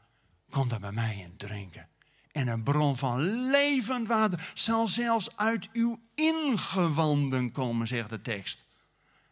kom 0.50 0.67
dan 0.67 0.82
bij 0.82 0.91
mij 0.91 1.24
en 1.24 1.38
drinken. 1.38 1.88
En 2.32 2.48
een 2.48 2.63
bron 2.63 2.98
van 2.98 3.50
levend 3.50 4.08
water 4.08 4.51
zal 4.53 4.88
zelfs 4.88 5.38
uit 5.38 5.70
uw 5.74 6.01
ingewanden 6.15 7.51
komen, 7.51 7.88
zegt 7.88 8.10
de 8.10 8.22
tekst. 8.22 8.65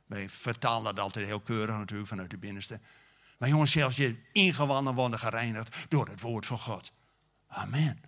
Wij 0.05 0.29
vertalen 0.29 0.95
dat 0.95 1.03
altijd 1.03 1.25
heel 1.25 1.39
keurig 1.39 1.75
natuurlijk 1.75 2.09
vanuit 2.09 2.29
de 2.29 2.37
binnenste. 2.37 2.79
Maar 3.37 3.49
jongens, 3.49 3.71
zelfs 3.71 3.95
je 3.95 4.21
ingewanden 4.31 4.93
worden 4.93 5.19
gereinigd 5.19 5.85
door 5.89 6.07
het 6.07 6.21
woord 6.21 6.45
van 6.45 6.59
God. 6.59 6.91
Amen. 7.47 8.01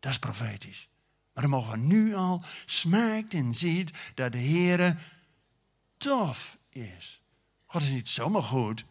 Dat 0.00 0.10
is 0.10 0.18
profetisch. 0.18 0.88
Maar 1.32 1.42
dan 1.42 1.52
mogen 1.52 1.70
we 1.70 1.76
nu 1.76 2.14
al 2.14 2.42
smaakt 2.66 3.34
en 3.34 3.54
ziet 3.54 4.12
dat 4.14 4.32
de 4.32 4.38
Heer 4.38 4.96
tof 5.96 6.58
is. 6.70 7.22
God 7.66 7.82
is 7.82 7.90
niet 7.90 8.08
zomaar 8.08 8.42
goed. 8.42 8.84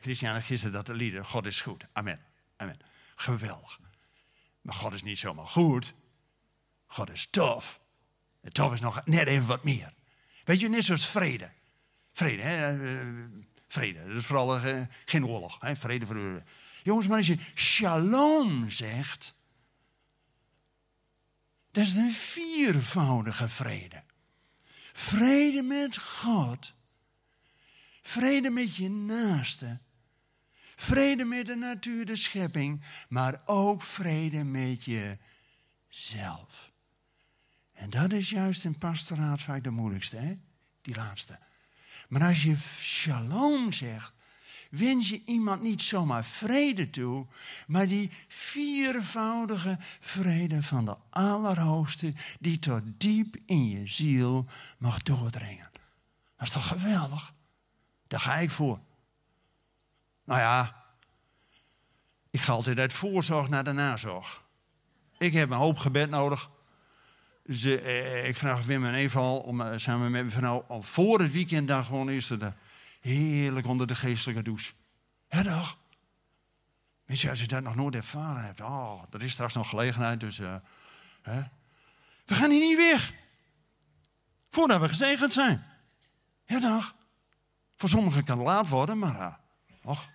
Christiane 0.00 0.40
gisteren 0.40 0.72
dat 0.72 0.86
de 0.86 0.94
lieden. 0.94 1.26
God 1.26 1.46
is 1.46 1.60
goed. 1.60 1.86
Amen. 1.92 2.20
Amen. 2.56 2.78
Geweldig. 3.14 3.80
Maar 4.60 4.74
God 4.74 4.92
is 4.92 5.02
niet 5.02 5.18
zomaar 5.18 5.46
goed. 5.46 5.94
God 6.86 7.10
is 7.10 7.26
tof. 7.30 7.80
En 8.40 8.52
tof 8.52 8.72
is 8.72 8.80
nog 8.80 9.04
net 9.04 9.26
even 9.26 9.46
wat 9.46 9.64
meer. 9.64 9.94
Weet 10.44 10.60
je, 10.60 10.68
net 10.68 10.84
zoals 10.84 11.06
vrede. 11.06 11.50
Vrede, 12.12 12.42
hè? 12.42 12.84
Eh, 13.00 13.06
vrede. 13.68 14.06
Dat 14.06 14.16
is 14.16 14.26
vooral 14.26 14.60
geen 15.04 15.26
oorlog. 15.26 15.60
Hè? 15.60 15.76
Vrede 15.76 16.06
voor 16.06 16.14
de... 16.14 16.42
Jongens, 16.82 17.06
maar 17.06 17.16
als 17.16 17.26
je 17.26 17.38
shalom 17.54 18.70
zegt... 18.70 19.34
Dat 21.70 21.84
is 21.84 21.92
een 21.92 22.12
viervoudige 22.12 23.48
vrede. 23.48 24.02
Vrede 24.92 25.62
met 25.62 25.98
God. 25.98 26.74
Vrede 28.02 28.50
met 28.50 28.76
je 28.76 28.90
naaste. 28.90 29.80
Vrede 30.76 31.24
met 31.24 31.46
de 31.46 31.56
natuur, 31.56 32.06
de 32.06 32.16
schepping. 32.16 32.84
Maar 33.08 33.42
ook 33.44 33.82
vrede 33.82 34.44
met 34.44 34.84
jezelf. 34.84 36.72
En 37.72 37.90
dat 37.90 38.12
is 38.12 38.30
juist 38.30 38.64
in 38.64 38.78
pastoraat 38.78 39.42
vaak 39.42 39.64
de 39.64 39.70
moeilijkste, 39.70 40.16
hè? 40.16 40.34
die 40.80 40.94
laatste. 40.94 41.38
Maar 42.08 42.22
als 42.22 42.42
je 42.42 42.56
shalom 42.78 43.72
zegt, 43.72 44.12
wens 44.72 45.08
je 45.08 45.22
iemand 45.24 45.62
niet 45.62 45.82
zomaar 45.82 46.24
vrede 46.24 46.90
toe, 46.90 47.26
maar 47.66 47.88
die 47.88 48.10
viervoudige 48.28 49.76
vrede 50.00 50.62
van 50.62 50.84
de 50.84 50.96
Allerhoogste, 51.10 52.12
die 52.40 52.58
tot 52.58 52.82
diep 52.84 53.36
in 53.46 53.68
je 53.68 53.86
ziel 53.86 54.46
mag 54.78 55.02
doordringen. 55.02 55.70
Dat 56.36 56.46
is 56.46 56.50
toch 56.50 56.66
geweldig? 56.66 57.32
Daar 58.06 58.20
ga 58.20 58.36
ik 58.36 58.50
voor. 58.50 58.80
Nou 60.24 60.40
ja, 60.40 60.84
ik 62.30 62.40
ga 62.40 62.52
altijd 62.52 62.78
uit 62.78 62.92
voorzorg 62.92 63.48
naar 63.48 63.64
de 63.64 63.72
nazorg. 63.72 64.42
Ik 65.18 65.32
heb 65.32 65.50
een 65.50 65.56
hoop 65.56 65.78
gebed 65.78 66.10
nodig. 66.10 66.50
Eh, 67.46 68.28
ik 68.28 68.36
vraag 68.36 68.64
Wim 68.64 68.84
en 68.84 68.94
Eval 68.94 69.38
om 69.38 69.60
eh, 69.60 69.72
samen 69.76 70.10
met 70.10 70.10
mijn 70.10 70.30
vrouw 70.30 70.64
al 70.68 70.82
voor 70.82 71.18
het 71.18 71.32
weekend 71.32 71.68
dan 71.68 71.84
gewoon 71.84 72.08
eerst 72.08 72.40
de, 72.40 72.52
heerlijk 73.10 73.66
onder 73.66 73.86
de 73.86 73.94
geestelijke 73.94 74.42
douche. 74.42 74.72
Ja, 75.28 75.42
dag. 75.42 75.78
Mensen, 77.06 77.30
als 77.30 77.40
je 77.40 77.46
dat 77.46 77.62
nog 77.62 77.74
nooit 77.74 77.94
ervaren 77.94 78.44
hebt, 78.44 78.60
oh, 78.60 79.02
er 79.10 79.22
is 79.22 79.32
straks 79.32 79.54
nog 79.54 79.68
gelegenheid, 79.68 80.20
dus 80.20 80.38
uh, 80.38 80.56
hè. 81.22 81.42
we 82.26 82.34
gaan 82.34 82.50
hier 82.50 82.60
niet 82.60 82.76
weg. 82.76 83.12
Voordat 84.50 84.80
we 84.80 84.88
gezegend 84.88 85.32
zijn. 85.32 85.64
Ja, 86.46 86.60
dag. 86.60 86.94
Voor 87.76 87.88
sommigen 87.88 88.24
kan 88.24 88.38
het 88.38 88.46
laat 88.46 88.68
worden, 88.68 88.98
maar 88.98 89.16
uh, 89.16 89.34
och. 89.82 90.08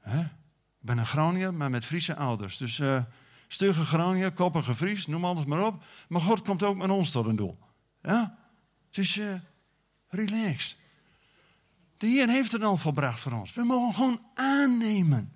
Hè? 0.00 0.20
Ik 0.20 0.84
ben 0.84 0.98
een 0.98 1.06
Groninger, 1.06 1.54
maar 1.54 1.70
met 1.70 1.84
Friese 1.84 2.16
ouders. 2.16 2.56
Dus 2.56 2.78
uh, 2.78 3.02
stugge 3.46 3.84
Groningen, 3.84 4.34
koppige 4.34 4.74
Fries, 4.74 5.06
noem 5.06 5.24
alles 5.24 5.44
maar 5.44 5.64
op. 5.64 5.84
Maar 6.08 6.20
God 6.20 6.42
komt 6.42 6.62
ook 6.62 6.76
met 6.76 6.90
ons 6.90 7.10
tot 7.10 7.26
een 7.26 7.36
doel. 7.36 7.58
Ja? 8.02 8.38
Dus 8.90 9.16
uh, 9.16 9.34
relax. 10.08 10.77
De 11.98 12.06
Heer 12.06 12.28
heeft 12.28 12.52
het 12.52 12.62
al 12.62 12.76
volbracht 12.76 13.20
voor 13.20 13.32
ons. 13.32 13.54
We 13.54 13.64
mogen 13.64 13.94
gewoon 13.94 14.20
aannemen. 14.34 15.32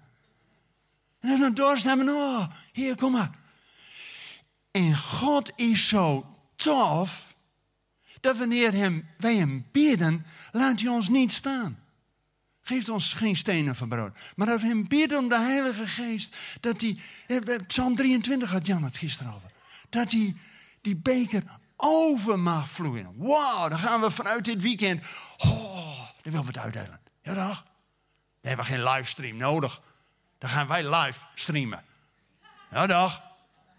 En 1.21 1.31
als 1.61 1.83
we 1.85 2.05
oh, 2.09 2.45
hier, 2.73 2.97
kom 2.97 3.13
maar. 3.13 3.31
En 4.71 4.97
God 4.97 5.53
is 5.57 5.89
zo 5.89 6.37
tof, 6.57 7.37
dat 8.21 8.37
wanneer 8.37 8.73
hem, 8.73 9.09
wij 9.19 9.37
hem 9.37 9.67
bidden, 9.73 10.27
laat 10.53 10.81
hij 10.81 10.91
ons 10.91 11.09
niet 11.09 11.33
staan. 11.33 11.79
Geeft 12.61 12.89
ons 12.89 13.13
geen 13.13 13.37
stenen 13.37 13.77
van 13.77 13.89
brood. 13.89 14.19
Maar 14.37 14.47
dat 14.47 14.61
we 14.61 14.67
hem 14.67 14.89
bidden 14.89 15.19
om 15.19 15.29
de 15.29 15.39
Heilige 15.39 15.87
Geest, 15.87 16.37
dat 16.61 16.81
hij, 16.81 16.99
Psalm 17.67 17.97
23 17.97 18.51
had 18.51 18.67
Jan 18.67 18.83
het 18.83 18.97
gisteren 18.97 19.35
over, 19.35 19.51
dat 19.89 20.13
hij 20.13 20.37
die 20.81 20.97
beker 20.97 21.43
over 21.77 22.39
mag 22.39 22.69
vloeien. 22.69 23.15
Wauw, 23.17 23.69
dan 23.69 23.79
gaan 23.79 24.01
we 24.01 24.11
vanuit 24.11 24.45
dit 24.45 24.63
weekend, 24.63 25.03
oh, 25.37 25.82
willen 26.31 26.41
we 26.41 26.47
het 26.47 26.59
uitdelen. 26.59 27.01
Ja 27.23 27.35
toch? 27.35 27.63
Dan 27.63 28.51
hebben 28.51 28.67
we 28.67 28.73
geen 28.73 28.83
livestream 28.83 29.37
nodig. 29.37 29.83
Dan 30.39 30.51
gaan 30.51 30.67
wij 30.67 30.95
live 30.95 31.27
streamen. 31.35 31.85
Ja 32.71 32.87
toch? 32.87 33.23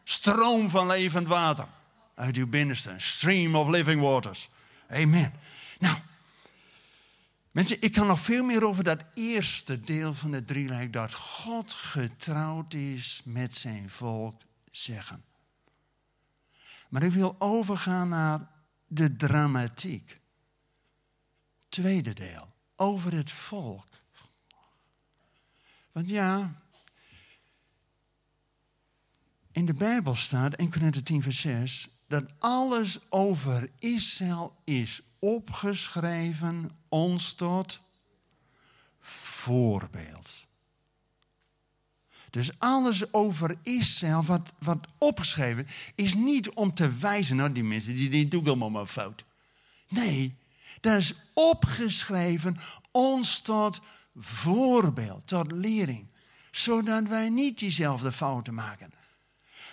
Stroom 0.04 0.70
van 0.70 0.88
levend 0.88 1.28
water. 1.28 1.68
Uit 2.16 2.36
uw 2.36 2.48
binnenste. 2.48 2.94
Stream 2.98 3.56
of 3.56 3.68
living 3.68 4.02
waters. 4.02 4.50
Amen. 4.90 5.34
Nou, 5.80 5.98
mensen, 7.52 7.82
ik 7.82 7.92
kan 7.92 8.08
nog 8.08 8.20
veel 8.20 8.44
meer 8.44 8.68
over 8.68 8.84
dat 8.84 9.04
eerste 9.14 9.82
deel 9.82 10.14
van 10.14 10.32
het 10.32 10.48
drieluik. 10.48 10.94
Dat 10.94 11.14
God 11.14 11.74
getrouwd 11.74 12.74
is 12.74 13.22
met 13.26 13.56
zijn 13.56 13.90
volk 13.90 14.42
zeggen. 14.72 15.24
Maar 16.90 17.04
ik 17.04 17.12
wil 17.12 17.36
overgaan 17.40 18.10
naar 18.10 18.48
de 18.88 19.16
dramatiek. 19.16 20.22
Tweede 21.74 22.14
deel, 22.14 22.54
over 22.76 23.14
het 23.14 23.32
volk. 23.32 23.88
Want 25.92 26.10
ja, 26.10 26.62
in 29.52 29.66
de 29.66 29.74
Bijbel 29.74 30.16
staat, 30.16 30.54
1 30.54 30.72
Corinthië 30.72 31.04
10 31.04 31.22
vers 31.22 31.42
6, 31.42 31.90
dat 32.08 32.34
alles 32.40 33.12
over 33.12 33.70
Israël 33.80 34.56
is 34.64 35.02
opgeschreven 35.20 36.72
ons 36.90 37.34
tot 37.34 37.82
voorbeeld. 39.00 40.48
Dus 42.30 42.60
alles 42.60 43.14
over 43.14 43.58
Israël, 43.62 44.24
wat, 44.24 44.54
wat 44.60 44.88
opgeschreven 44.98 45.68
is 45.96 46.16
niet 46.16 46.50
om 46.50 46.74
te 46.74 46.94
wijzen 46.94 47.36
naar 47.36 47.54
die 47.54 47.64
mensen 47.64 47.96
die, 47.96 48.10
die 48.10 48.28
doen 48.28 48.48
allemaal 48.48 48.70
maar 48.70 48.86
fout. 48.86 49.26
Nee, 49.88 50.42
dat 50.80 50.98
is 50.98 51.14
opgeschreven 51.34 52.58
ons 52.92 53.40
tot 53.40 53.82
voorbeeld, 54.16 55.28
tot 55.28 55.52
lering. 55.52 56.12
Zodat 56.52 57.08
wij 57.08 57.30
niet 57.30 57.60
diezelfde 57.60 58.12
fouten 58.12 58.54
maken. 58.54 58.94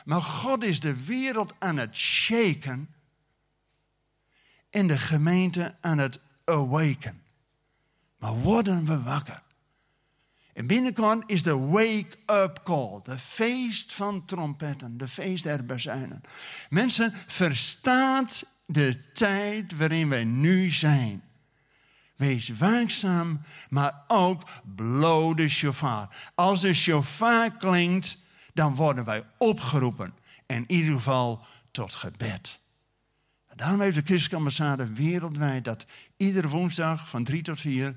Maar 0.05 0.23
God 0.23 0.63
is 0.63 0.81
de 0.81 1.05
wereld 1.05 1.55
aan 1.59 1.77
het 1.77 1.97
shaken 1.97 2.95
en 4.71 4.87
de 4.87 4.99
gemeente 4.99 5.75
aan 5.81 5.99
het 5.99 6.19
awaken. 6.45 7.23
Maar 8.19 8.35
worden 8.35 8.85
we 8.85 9.03
wakker? 9.03 9.43
En 10.53 10.67
binnenkort 10.67 11.23
is 11.27 11.43
de 11.43 11.57
wake-up 11.57 12.61
call, 12.65 13.01
de 13.03 13.19
feest 13.19 13.93
van 13.93 14.25
trompetten, 14.25 14.97
de 14.97 15.09
feest 15.09 15.45
der 15.45 15.67
bezuinen. 15.67 16.23
Mensen, 16.69 17.13
verstaat 17.27 18.45
de 18.73 19.13
tijd 19.13 19.77
waarin 19.77 20.09
wij 20.09 20.25
nu 20.25 20.71
zijn. 20.71 21.23
Wees 22.17 22.49
waakzaam, 22.49 23.41
maar 23.69 24.05
ook 24.09 24.49
de 25.37 25.49
shofar. 25.49 26.09
Als 26.35 26.61
de 26.61 26.75
shofar 26.75 27.57
klinkt, 27.57 28.19
dan 28.55 28.75
worden 28.75 29.05
wij 29.05 29.25
opgeroepen. 29.39 30.15
In 30.47 30.65
ieder 30.67 30.95
geval 30.95 31.47
tot 31.71 31.95
gebed. 31.95 32.61
Daarom 33.55 33.81
heeft 33.81 33.95
de 33.95 34.03
Christelijke 34.03 34.37
Ambassade 34.37 34.93
wereldwijd 34.93 35.65
dat 35.65 35.87
iedere 36.17 36.49
woensdag 36.49 37.09
van 37.09 37.25
drie 37.25 37.43
tot 37.43 37.61
vier, 37.61 37.97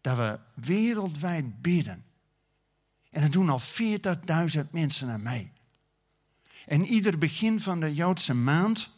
dat 0.00 0.16
we 0.16 0.38
wereldwijd 0.54 1.62
bidden. 1.62 2.04
En 3.10 3.22
dat 3.22 3.32
doen 3.32 3.50
al 3.50 3.60
40.000 3.60 4.70
mensen 4.70 5.10
aan 5.10 5.22
mij. 5.22 5.52
En 6.66 6.86
ieder 6.86 7.18
begin 7.18 7.60
van 7.60 7.80
de 7.80 7.94
Joodse 7.94 8.34
maand, 8.34 8.90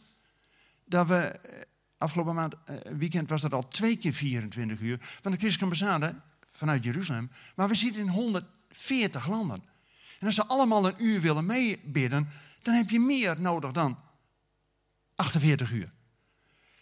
dat 0.87 1.07
we, 1.07 1.15
eh, 1.15 1.61
afgelopen 1.97 2.35
maand, 2.35 2.53
eh, 2.65 2.75
weekend 2.97 3.29
was 3.29 3.41
dat 3.41 3.53
al 3.53 3.67
twee 3.67 3.97
keer 3.97 4.13
24 4.13 4.79
uur, 4.79 4.97
van 4.99 5.31
de 5.31 5.37
Christelijke 5.37 5.63
Ambassade 5.63 6.15
vanuit 6.51 6.83
Jeruzalem. 6.83 7.31
Maar 7.55 7.67
we 7.67 7.75
zitten 7.75 8.01
in 8.01 8.09
140 8.09 9.27
landen. 9.27 9.63
En 10.19 10.25
als 10.25 10.35
ze 10.35 10.45
allemaal 10.45 10.87
een 10.87 11.03
uur 11.03 11.21
willen 11.21 11.45
meebidden, 11.45 12.29
dan 12.61 12.73
heb 12.73 12.89
je 12.89 12.99
meer 12.99 13.41
nodig 13.41 13.71
dan 13.71 13.97
48 15.15 15.71
uur. 15.71 15.95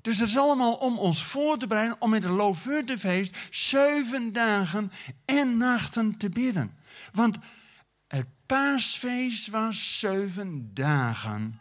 Dus 0.02 0.20
het 0.20 0.30
is 0.30 0.38
allemaal 0.38 0.74
om 0.74 0.98
ons 0.98 1.24
voor 1.24 1.58
te 1.58 1.68
bereiden 1.68 2.02
om 2.02 2.14
in 2.14 2.22
de 2.22 2.30
Loofhuttenfeest 2.30 3.48
zeven 3.52 4.34
dagen 4.34 4.92
en 5.26 5.58
nachten 5.58 6.18
te 6.18 6.30
bidden. 6.30 6.78
Want 7.14 7.38
het 8.08 8.28
paasfeest 8.46 9.48
was 9.48 10.00
zeven 10.00 10.74
dagen. 10.74 11.60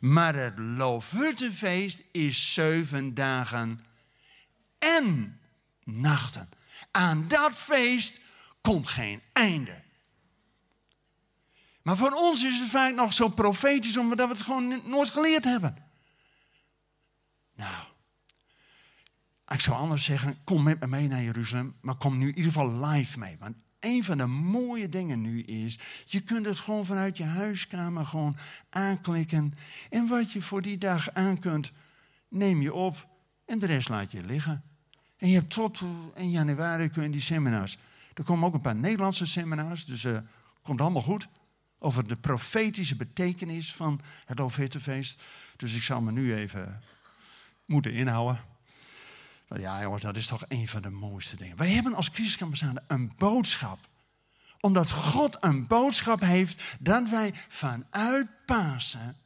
Maar 0.00 0.34
het 0.34 0.58
Loofhuttenfeest 0.58 2.02
is 2.12 2.54
zeven 2.54 3.14
dagen 3.14 3.84
en 4.78 5.40
nachten. 5.84 6.48
Aan 6.90 7.28
dat 7.28 7.52
feest 7.52 8.20
komt 8.60 8.88
geen 8.88 9.22
einde. 9.32 9.82
Maar 11.82 11.96
voor 11.96 12.10
ons 12.10 12.44
is 12.44 12.60
het 12.60 12.68
vaak 12.68 12.94
nog 12.94 13.12
zo 13.12 13.28
profetisch 13.28 13.96
omdat 13.96 14.26
we 14.26 14.34
het 14.34 14.42
gewoon 14.42 14.82
nooit 14.84 15.10
geleerd 15.10 15.44
hebben. 15.44 15.76
Nou, 17.54 17.84
ik 19.46 19.60
zou 19.60 19.76
anders 19.76 20.04
zeggen, 20.04 20.38
kom 20.44 20.62
met 20.62 20.80
me 20.80 20.86
mee 20.86 21.08
naar 21.08 21.22
Jeruzalem, 21.22 21.76
maar 21.80 21.94
kom 21.94 22.18
nu 22.18 22.28
in 22.28 22.36
ieder 22.36 22.52
geval 22.52 22.86
live 22.86 23.18
mee. 23.18 23.36
Want 23.38 23.56
een 23.84 24.04
van 24.04 24.18
de 24.18 24.26
mooie 24.26 24.88
dingen 24.88 25.20
nu 25.20 25.42
is, 25.42 25.78
je 26.04 26.20
kunt 26.20 26.46
het 26.46 26.58
gewoon 26.58 26.84
vanuit 26.84 27.16
je 27.16 27.24
huiskamer 27.24 28.06
gewoon 28.06 28.36
aanklikken. 28.70 29.54
En 29.90 30.06
wat 30.06 30.32
je 30.32 30.42
voor 30.42 30.62
die 30.62 30.78
dag 30.78 31.12
aan 31.12 31.38
kunt, 31.38 31.72
neem 32.28 32.62
je 32.62 32.74
op 32.74 33.08
en 33.44 33.58
de 33.58 33.66
rest 33.66 33.88
laat 33.88 34.12
je 34.12 34.24
liggen. 34.24 34.62
En 35.16 35.28
je 35.28 35.34
hebt 35.34 35.50
tot 35.50 35.82
1 36.14 36.30
januari 36.30 36.88
kun 36.88 37.02
je 37.02 37.10
die 37.10 37.20
seminars. 37.20 37.78
Er 38.14 38.24
komen 38.24 38.46
ook 38.48 38.54
een 38.54 38.60
paar 38.60 38.76
Nederlandse 38.76 39.26
seminars, 39.26 39.84
dus 39.84 40.04
uh, 40.04 40.18
komt 40.62 40.80
allemaal 40.80 41.02
goed. 41.02 41.28
Over 41.78 42.06
de 42.06 42.16
profetische 42.16 42.96
betekenis 42.96 43.74
van 43.74 44.00
het 44.24 44.38
Loofhuttenfeest. 44.38 45.22
Dus 45.56 45.74
ik 45.74 45.82
zal 45.82 46.00
me 46.00 46.12
nu 46.12 46.34
even 46.34 46.80
moeten 47.64 47.92
inhouden. 47.92 48.51
Ja, 49.58 49.82
jongens, 49.82 50.02
dat 50.02 50.16
is 50.16 50.26
toch 50.26 50.44
een 50.48 50.68
van 50.68 50.82
de 50.82 50.90
mooiste 50.90 51.36
dingen. 51.36 51.56
Wij 51.56 51.70
hebben 51.70 51.94
als 51.94 52.08
Christuskamperszaden 52.08 52.84
een 52.86 53.12
boodschap. 53.16 53.78
Omdat 54.60 54.90
God 54.90 55.36
een 55.40 55.66
boodschap 55.66 56.20
heeft 56.20 56.76
dat 56.80 57.08
wij 57.08 57.34
vanuit 57.48 58.28
Pasen 58.46 59.16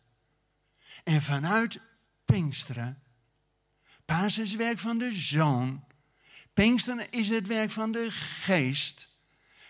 en 1.05 1.23
vanuit 1.23 1.81
Pinksteren. 2.25 3.03
Pasen 4.05 4.43
is 4.43 4.51
het 4.51 4.59
werk 4.59 4.79
van 4.79 4.99
de 4.99 5.15
Zoon. 5.15 5.85
Pinksteren 6.55 7.11
is 7.11 7.29
het 7.29 7.47
werk 7.47 7.71
van 7.71 7.93
de 7.93 8.11
Geest. 8.11 9.09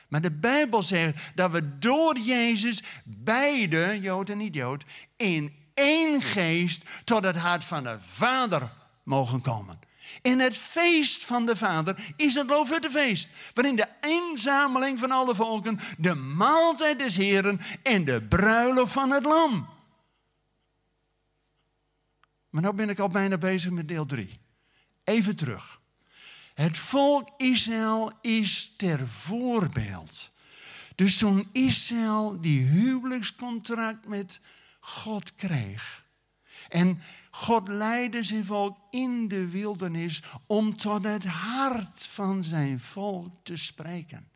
Maar 0.09 0.21
de 0.21 0.31
Bijbel 0.31 0.83
zegt 0.83 1.33
dat 1.35 1.51
we 1.51 1.79
door 1.79 2.19
Jezus 2.19 2.83
beide, 3.05 3.99
Jood 4.01 4.29
en 4.29 4.39
niet-Jood, 4.39 4.85
in 5.17 5.55
één 5.75 6.23
geest 6.23 7.05
tot 7.05 7.25
het 7.25 7.37
hart 7.37 7.65
van 7.65 7.83
de 7.83 7.97
Vader 8.01 8.71
mogen 9.03 9.41
komen. 9.41 9.79
In 10.23 10.41
het 10.41 10.59
feest 10.59 11.25
van 11.25 11.47
de 11.47 11.57
Vader 11.57 12.15
is 12.17 12.35
het 12.35 12.49
Loofhuttenfeest. 12.49 13.29
Waarin 13.55 13.77
de 13.77 13.89
inzameling 14.01 14.99
van 14.99 15.11
alle 15.11 15.35
volken, 15.35 15.79
de 15.99 16.15
maaltijd 16.15 16.99
des 16.99 17.17
Heren 17.17 17.61
en 17.83 18.05
de 18.05 18.23
bruiloft 18.23 18.93
van 18.93 19.11
het 19.11 19.25
Lam. 19.25 19.69
Maar 22.51 22.63
nu 22.63 22.73
ben 22.73 22.89
ik 22.89 22.99
al 22.99 23.09
bijna 23.09 23.39
bezig 23.39 23.71
met 23.71 23.89
deel 23.89 24.07
3. 24.07 24.41
Even 25.05 25.37
terug. 25.37 25.81
Het 26.55 26.79
volk 26.79 27.31
Israël 27.37 28.13
is 28.21 28.73
ter 28.77 29.09
voorbeeld. 29.09 30.31
Dus 30.95 31.19
toen 31.19 31.49
Israël 31.53 32.41
die 32.41 32.65
huwelijkscontract 32.65 34.07
met 34.07 34.41
God 34.81 35.35
kreeg. 35.35 36.05
En 36.69 37.01
God 37.31 37.69
leidde 37.69 38.25
zijn 38.25 38.45
volk 38.45 38.79
in 38.91 39.29
de 39.29 39.49
wildernis 39.49 40.23
om 40.47 40.77
tot 40.77 41.05
het 41.05 41.25
hart 41.25 42.03
van 42.03 42.45
zijn 42.45 42.81
volk 42.81 43.33
te 43.43 43.57
spreken. 43.57 44.29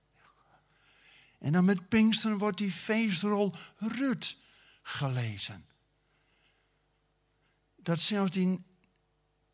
En 1.38 1.52
dan 1.52 1.64
met 1.64 1.88
Pinksteren 1.88 2.38
wordt 2.38 2.58
die 2.58 2.70
feestrol 2.70 3.54
Rut 3.76 4.36
gelezen. 4.82 5.64
Dat 7.76 8.00
zelfs 8.00 8.30
die 8.30 8.62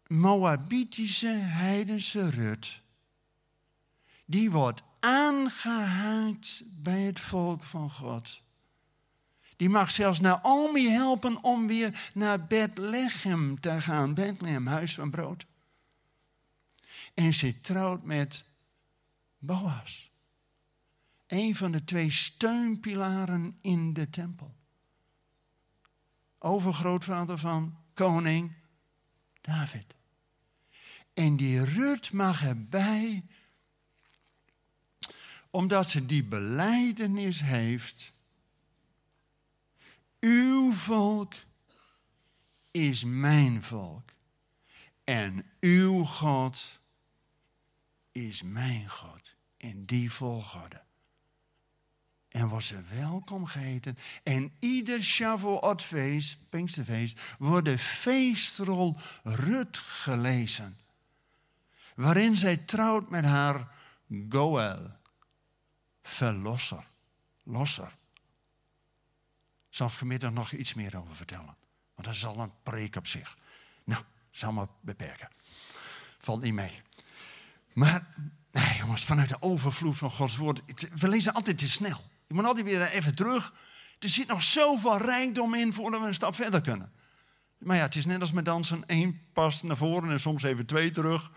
Moabitische 0.06 1.32
heidense 1.36 2.30
Rut, 2.30 2.80
die 4.24 4.50
wordt 4.50 4.82
aangehaakt 5.00 6.62
bij 6.66 7.00
het 7.00 7.20
volk 7.20 7.62
van 7.62 7.90
God. 7.90 8.42
Die 9.56 9.68
mag 9.68 9.92
zelfs 9.92 10.20
Naomi 10.20 10.88
helpen 10.88 11.42
om 11.42 11.66
weer 11.66 12.10
naar 12.14 12.46
Bethlehem 12.46 13.60
te 13.60 13.80
gaan. 13.80 14.14
Bethlehem, 14.14 14.66
huis 14.66 14.94
van 14.94 15.10
brood. 15.10 15.46
En 17.14 17.34
ze 17.34 17.60
trouwt 17.60 18.02
met 18.02 18.44
Boas. 19.38 20.10
Een 21.26 21.56
van 21.56 21.72
de 21.72 21.84
twee 21.84 22.10
steunpilaren 22.10 23.58
in 23.60 23.92
de 23.92 24.10
tempel. 24.10 24.54
Overgrootvader 26.38 27.38
van 27.38 27.76
koning 27.94 28.52
David. 29.40 29.94
En 31.14 31.36
die 31.36 31.64
Rut 31.64 32.12
mag 32.12 32.44
erbij, 32.44 33.24
omdat 35.50 35.88
ze 35.90 36.06
die 36.06 36.24
beleidenis 36.24 37.40
heeft 37.40 38.12
uw 40.26 40.72
volk 40.72 41.34
is 42.70 43.04
mijn 43.04 43.62
volk. 43.62 44.10
En 45.04 45.44
uw 45.60 46.04
God 46.04 46.80
is 48.12 48.42
mijn 48.42 48.88
God. 48.88 49.34
In 49.56 49.84
die 49.84 50.12
volgorde. 50.12 50.82
En 52.28 52.48
wordt 52.48 52.64
ze 52.64 52.82
welkom 52.90 53.46
geheten. 53.46 53.96
En 54.22 54.52
ieder 54.58 55.02
Shavuotfeest, 55.02 56.48
Pinksterfeest, 56.50 57.36
wordt 57.38 57.66
de 57.66 57.78
feestrol 57.78 58.96
Rut 59.22 59.78
gelezen. 59.78 60.76
Waarin 61.94 62.36
zij 62.36 62.56
trouwt 62.56 63.10
met 63.10 63.24
haar 63.24 63.68
Goel, 64.28 64.90
verlosser, 66.02 66.90
losser 67.42 67.96
zal 69.76 69.88
vanmiddag 69.88 70.32
nog 70.32 70.52
iets 70.52 70.74
meer 70.74 70.98
over 70.98 71.16
vertellen. 71.16 71.56
Want 71.94 72.08
dat 72.08 72.14
is 72.14 72.26
al 72.26 72.38
een 72.38 72.52
preek 72.62 72.96
op 72.96 73.06
zich. 73.06 73.36
Nou, 73.84 74.02
zal 74.30 74.52
maar 74.52 74.66
beperken. 74.80 75.28
Valt 76.18 76.42
niet 76.42 76.52
mee. 76.52 76.82
Maar, 77.72 78.06
nee 78.52 78.76
jongens, 78.78 79.04
vanuit 79.04 79.28
de 79.28 79.42
overvloed 79.42 79.96
van 79.96 80.10
Gods 80.10 80.36
woord. 80.36 80.62
We 80.98 81.08
lezen 81.08 81.34
altijd 81.34 81.58
te 81.58 81.68
snel. 81.68 82.00
Je 82.26 82.34
moet 82.34 82.44
altijd 82.44 82.66
weer 82.66 82.82
even 82.82 83.14
terug. 83.14 83.54
Er 83.98 84.08
zit 84.08 84.28
nog 84.28 84.42
zoveel 84.42 84.98
rijkdom 84.98 85.54
in 85.54 85.72
voordat 85.72 86.00
we 86.00 86.06
een 86.06 86.14
stap 86.14 86.34
verder 86.34 86.60
kunnen. 86.60 86.92
Maar 87.58 87.76
ja, 87.76 87.82
het 87.82 87.96
is 87.96 88.06
net 88.06 88.20
als 88.20 88.32
met 88.32 88.44
dansen. 88.44 88.82
Eén 88.86 89.20
pas 89.32 89.62
naar 89.62 89.76
voren 89.76 90.10
en 90.10 90.20
soms 90.20 90.42
even 90.42 90.66
twee 90.66 90.90
terug. 90.90 91.30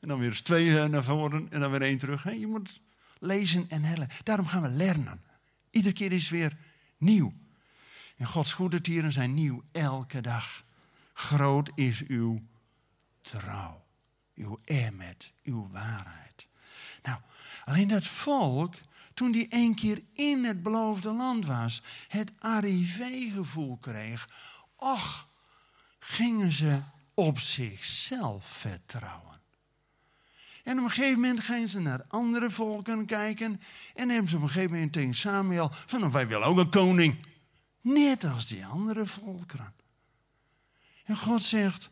En 0.00 0.08
dan 0.08 0.18
weer 0.18 0.28
eens 0.28 0.40
twee 0.40 0.80
eh, 0.80 0.84
naar 0.84 1.04
voren 1.04 1.46
en 1.50 1.60
dan 1.60 1.70
weer 1.70 1.82
één 1.82 1.98
terug. 1.98 2.24
Je 2.24 2.46
moet 2.46 2.80
lezen 3.18 3.66
en 3.68 3.84
hellen. 3.84 4.08
Daarom 4.22 4.46
gaan 4.46 4.62
we 4.62 4.68
leren. 4.68 5.22
Iedere 5.70 5.94
keer 5.94 6.12
is 6.12 6.28
weer 6.28 6.56
nieuw. 6.98 7.32
En 8.16 8.26
Gods 8.26 8.52
goede 8.52 8.80
tieren 8.80 9.12
zijn 9.12 9.34
nieuw 9.34 9.62
elke 9.72 10.20
dag. 10.20 10.64
Groot 11.12 11.70
is 11.74 12.02
uw 12.06 12.42
trouw, 13.22 13.84
uw 14.34 14.58
emet, 14.64 15.32
uw 15.42 15.68
waarheid. 15.70 16.46
Nou, 17.02 17.18
alleen 17.64 17.88
dat 17.88 18.06
volk, 18.06 18.74
toen 19.14 19.32
die 19.32 19.46
een 19.48 19.74
keer 19.74 20.02
in 20.12 20.44
het 20.44 20.62
beloofde 20.62 21.12
land 21.12 21.46
was, 21.46 21.82
het 22.08 22.32
arrivé-gevoel 22.38 23.76
kreeg, 23.76 24.28
och, 24.76 25.28
gingen 25.98 26.52
ze 26.52 26.80
op 27.14 27.38
zichzelf 27.38 28.46
vertrouwen. 28.46 29.40
En 30.62 30.78
op 30.78 30.84
een 30.84 30.90
gegeven 30.90 31.20
moment 31.20 31.40
gingen 31.40 31.68
ze 31.68 31.80
naar 31.80 32.04
andere 32.08 32.50
volken 32.50 33.06
kijken. 33.06 33.60
En 33.94 34.08
hebben 34.08 34.30
ze 34.30 34.36
op 34.36 34.42
een 34.42 34.48
gegeven 34.48 34.72
moment 34.72 34.92
tegen 34.92 35.14
Samuel 35.14 35.70
van, 35.86 36.00
nou, 36.00 36.12
wij 36.12 36.28
willen 36.28 36.46
ook 36.46 36.58
een 36.58 36.70
koning. 36.70 37.16
Net 37.84 38.24
als 38.24 38.46
die 38.46 38.66
andere 38.66 39.06
volkeren. 39.06 39.74
En 41.04 41.16
God 41.16 41.42
zegt, 41.42 41.90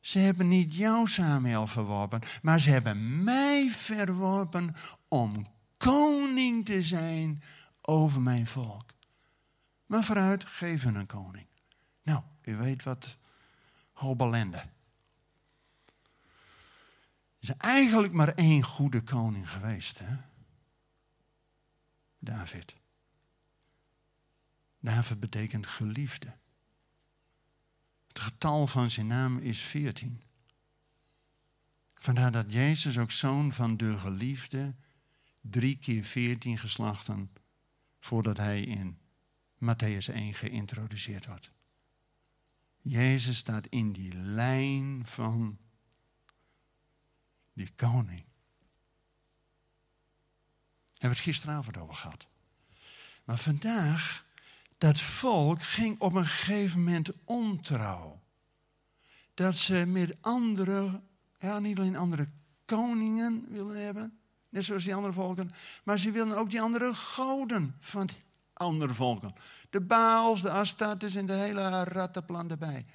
ze 0.00 0.18
hebben 0.18 0.48
niet 0.48 0.74
jou, 0.74 1.08
Samuel, 1.08 1.66
verworpen, 1.66 2.20
maar 2.42 2.60
ze 2.60 2.70
hebben 2.70 3.24
mij 3.24 3.70
verworpen 3.70 4.74
om 5.08 5.46
koning 5.76 6.64
te 6.64 6.82
zijn 6.82 7.42
over 7.80 8.20
mijn 8.20 8.46
volk. 8.46 8.90
Maar 9.86 10.04
vooruit, 10.04 10.44
geven 10.44 10.94
een 10.94 11.06
koning. 11.06 11.46
Nou, 12.02 12.22
u 12.42 12.56
weet 12.56 12.82
wat 12.82 13.16
hobelende. 13.92 14.58
Er 17.38 17.48
is 17.48 17.56
eigenlijk 17.56 18.12
maar 18.12 18.34
één 18.34 18.62
goede 18.62 19.02
koning 19.02 19.50
geweest, 19.50 19.98
hè? 19.98 20.16
David. 22.18 22.80
David 24.82 25.20
betekent 25.20 25.66
geliefde. 25.66 26.36
Het 28.08 28.20
getal 28.20 28.66
van 28.66 28.90
zijn 28.90 29.06
naam 29.06 29.38
is 29.38 29.60
14. 29.60 30.22
Vandaar 31.94 32.32
dat 32.32 32.52
Jezus 32.52 32.98
ook 32.98 33.10
zoon 33.10 33.52
van 33.52 33.76
de 33.76 33.98
geliefde 33.98 34.74
drie 35.40 35.78
keer 35.78 36.04
14 36.04 36.58
geslachten 36.58 37.30
voordat 38.00 38.36
hij 38.36 38.62
in 38.62 38.98
Matthäus 39.64 40.12
1 40.12 40.34
geïntroduceerd 40.34 41.26
wordt. 41.26 41.50
Jezus 42.80 43.36
staat 43.36 43.66
in 43.66 43.92
die 43.92 44.14
lijn 44.14 45.06
van 45.06 45.58
die 47.52 47.70
koning. 47.74 48.24
Hebben 50.90 50.98
we 50.98 51.08
het 51.08 51.18
gisteravond 51.18 51.76
over 51.76 51.94
gehad. 51.94 52.26
Maar 53.24 53.38
vandaag 53.38 54.21
dat 54.82 55.00
volk 55.00 55.62
ging 55.62 56.00
op 56.00 56.14
een 56.14 56.26
gegeven 56.26 56.78
moment 56.78 57.10
ontrouw. 57.24 58.20
Dat 59.34 59.56
ze 59.56 59.86
met 59.86 60.16
andere, 60.20 61.02
ja, 61.38 61.58
niet 61.58 61.78
alleen 61.78 61.96
andere 61.96 62.28
koningen 62.64 63.46
willen 63.48 63.84
hebben, 63.84 64.18
net 64.48 64.64
zoals 64.64 64.84
die 64.84 64.94
andere 64.94 65.12
volken. 65.12 65.50
Maar 65.84 65.98
ze 65.98 66.10
wilden 66.10 66.36
ook 66.36 66.50
die 66.50 66.60
andere 66.60 66.94
goden 66.94 67.76
van 67.80 68.06
die 68.06 68.16
andere 68.52 68.94
volken. 68.94 69.32
De 69.70 69.80
Baals, 69.80 70.42
de 70.42 70.50
Astartes 70.50 71.14
en 71.14 71.26
de 71.26 71.32
hele 71.32 71.84
rattenplan 71.84 72.50
erbij. 72.50 72.86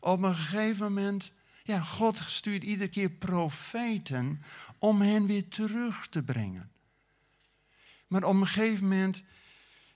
Op 0.00 0.22
een 0.22 0.34
gegeven 0.34 0.92
moment, 0.92 1.32
ja, 1.62 1.80
God 1.80 2.22
stuurt 2.26 2.62
iedere 2.62 2.90
keer 2.90 3.10
profeten 3.10 4.42
om 4.78 5.00
hen 5.00 5.26
weer 5.26 5.48
terug 5.48 6.08
te 6.08 6.22
brengen. 6.22 6.70
Maar 8.06 8.24
op 8.24 8.34
een 8.34 8.46
gegeven 8.46 8.88
moment 8.88 9.22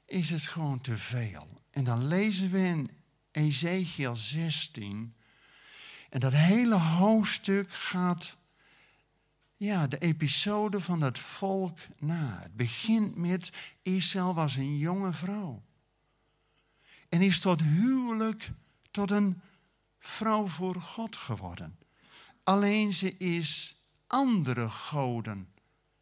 is 0.06 0.30
het 0.30 0.42
gewoon 0.42 0.80
te 0.80 0.96
veel. 0.96 1.46
En 1.70 1.84
dan 1.84 2.06
lezen 2.06 2.50
we 2.50 2.58
in 2.58 2.90
Ezekiel 3.30 4.16
16. 4.16 5.14
En 6.10 6.20
dat 6.20 6.32
hele 6.32 6.78
hoofdstuk 6.78 7.72
gaat 7.72 8.36
ja, 9.56 9.86
de 9.86 9.98
episode 9.98 10.80
van 10.80 11.00
dat 11.00 11.18
volk 11.18 11.78
na. 11.98 12.38
Het 12.42 12.56
begint 12.56 13.16
met 13.16 13.52
Israël 13.82 14.34
was 14.34 14.56
een 14.56 14.78
jonge 14.78 15.12
vrouw. 15.12 15.62
En 17.08 17.22
is 17.22 17.40
tot 17.40 17.62
huwelijk 17.62 18.50
tot 18.90 19.10
een 19.10 19.40
vrouw 19.98 20.46
voor 20.46 20.80
God 20.80 21.16
geworden. 21.16 21.78
Alleen 22.42 22.92
ze 22.92 23.16
is 23.16 23.76
andere 24.06 24.68
goden 24.68 25.48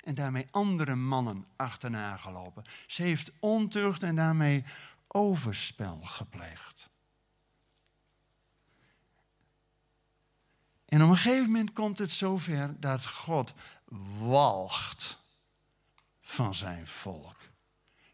en 0.05 0.15
daarmee 0.15 0.49
andere 0.51 0.95
mannen 0.95 1.47
achterna 1.57 2.17
gelopen. 2.17 2.65
Ze 2.87 3.03
heeft 3.03 3.33
ontucht 3.39 4.03
en 4.03 4.17
daarmee 4.17 4.65
overspel 5.09 6.01
gepleegd. 6.03 6.91
En 10.85 11.03
op 11.03 11.11
een 11.11 11.17
gegeven 11.17 11.47
moment 11.47 11.73
komt 11.73 11.99
het 11.99 12.13
zover 12.13 12.81
dat 12.81 13.07
God 13.07 13.55
walgt 14.19 15.19
van 16.21 16.55
zijn 16.55 16.87
volk. 16.87 17.37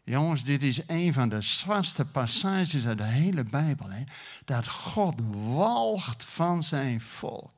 Jongens, 0.03 0.43
dit 0.43 0.63
is 0.63 0.87
een 0.87 1.13
van 1.13 1.29
de 1.29 1.41
zwartste 1.41 2.05
passages 2.05 2.85
uit 2.85 2.97
de 2.97 3.03
hele 3.03 3.43
Bijbel. 3.43 3.89
Hè? 3.89 4.03
Dat 4.45 4.67
God 4.67 5.21
walgt 5.55 6.25
van 6.25 6.63
zijn 6.63 7.01
volk. 7.01 7.51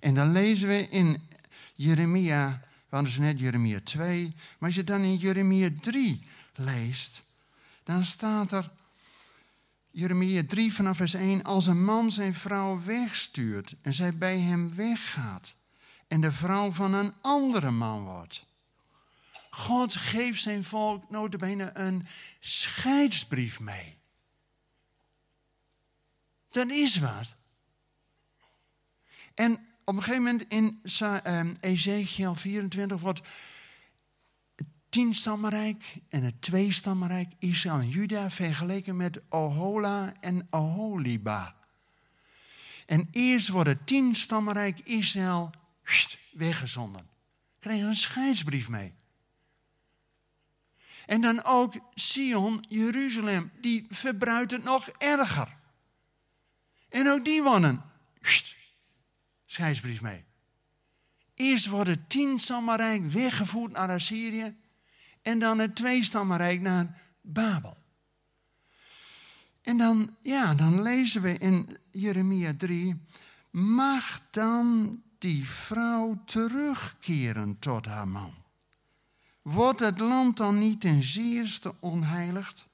En 0.00 0.14
dan 0.14 0.32
lezen 0.32 0.68
we 0.68 0.88
in 0.88 1.28
Jeremia, 1.74 2.60
we 2.94 3.00
hadden 3.00 3.22
net 3.22 3.40
Jeremia 3.40 3.80
2, 3.84 4.34
maar 4.34 4.68
als 4.68 4.74
je 4.74 4.84
dan 4.84 5.02
in 5.02 5.16
Jeremia 5.16 5.70
3 5.80 6.26
leest, 6.54 7.22
dan 7.84 8.04
staat 8.04 8.52
er, 8.52 8.70
Jeremia 9.90 10.42
3 10.46 10.74
vanaf 10.74 10.96
vers 10.96 11.14
1, 11.14 11.42
als 11.42 11.66
een 11.66 11.84
man 11.84 12.12
zijn 12.12 12.34
vrouw 12.34 12.82
wegstuurt 12.82 13.74
en 13.82 13.94
zij 13.94 14.18
bij 14.18 14.38
hem 14.38 14.74
weggaat 14.74 15.54
en 16.08 16.20
de 16.20 16.32
vrouw 16.32 16.72
van 16.72 16.94
een 16.94 17.14
andere 17.20 17.70
man 17.70 18.04
wordt. 18.04 18.44
God 19.50 19.96
geeft 19.96 20.42
zijn 20.42 20.64
volk 20.64 21.10
notabene 21.10 21.70
een 21.74 22.06
scheidsbrief 22.40 23.60
mee. 23.60 23.96
Dat 26.50 26.68
is 26.68 26.98
wat. 26.98 27.34
En 29.34 29.66
op 29.84 29.96
een 29.96 30.02
gegeven 30.02 30.22
moment 30.22 30.44
in 30.48 30.80
ehm, 30.98 31.54
Ezekiel 31.60 32.34
24 32.34 33.00
wordt 33.00 33.20
het 34.56 34.66
tienstammenrijk 34.88 35.94
en 36.08 36.22
het 36.22 36.42
tweestammenrijk 36.42 37.32
Israël 37.38 37.78
en 37.78 37.88
Juda 37.88 38.30
vergeleken 38.30 38.96
met 38.96 39.20
Ohola 39.28 40.14
en 40.20 40.46
Oholiba. 40.50 41.54
En 42.86 43.08
eerst 43.10 43.48
wordt 43.48 43.68
het 43.68 43.86
tienstammenrijk 43.86 44.80
Israël 44.80 45.50
weggezonden. 46.32 47.08
Kregen 47.58 47.88
een 47.88 47.94
scheidsbrief 47.94 48.68
mee. 48.68 48.94
En 51.06 51.20
dan 51.20 51.44
ook 51.44 51.74
Sion, 51.94 52.64
Jeruzalem, 52.68 53.50
die 53.60 53.86
verbruikt 53.88 54.50
het 54.50 54.64
nog 54.64 54.88
erger. 54.88 55.56
En 56.88 57.08
ook 57.08 57.24
die 57.24 57.42
wonnen. 57.42 57.82
Scheidsbrief 59.54 60.00
mee. 60.00 60.24
Eerst 61.34 61.66
wordt 61.66 61.90
het 61.90 62.08
tienstammenrijk 62.08 63.06
weggevoerd 63.06 63.72
naar 63.72 63.90
Assyrië. 63.90 64.56
En 65.22 65.38
dan 65.38 65.58
het 65.58 65.76
tweestammenrijk 65.76 66.60
naar 66.60 67.00
Babel. 67.20 67.76
En 69.62 69.76
dan, 69.76 70.16
ja, 70.22 70.54
dan 70.54 70.82
lezen 70.82 71.22
we 71.22 71.38
in 71.38 71.76
Jeremia 71.90 72.54
3. 72.56 73.00
Mag 73.50 74.20
dan 74.30 75.02
die 75.18 75.48
vrouw 75.48 76.22
terugkeren 76.24 77.58
tot 77.58 77.86
haar 77.86 78.08
man? 78.08 78.34
Wordt 79.42 79.80
het 79.80 79.98
land 79.98 80.36
dan 80.36 80.58
niet 80.58 80.80
ten 80.80 81.02
zeerste 81.02 81.74
onheiligd? 81.80 82.66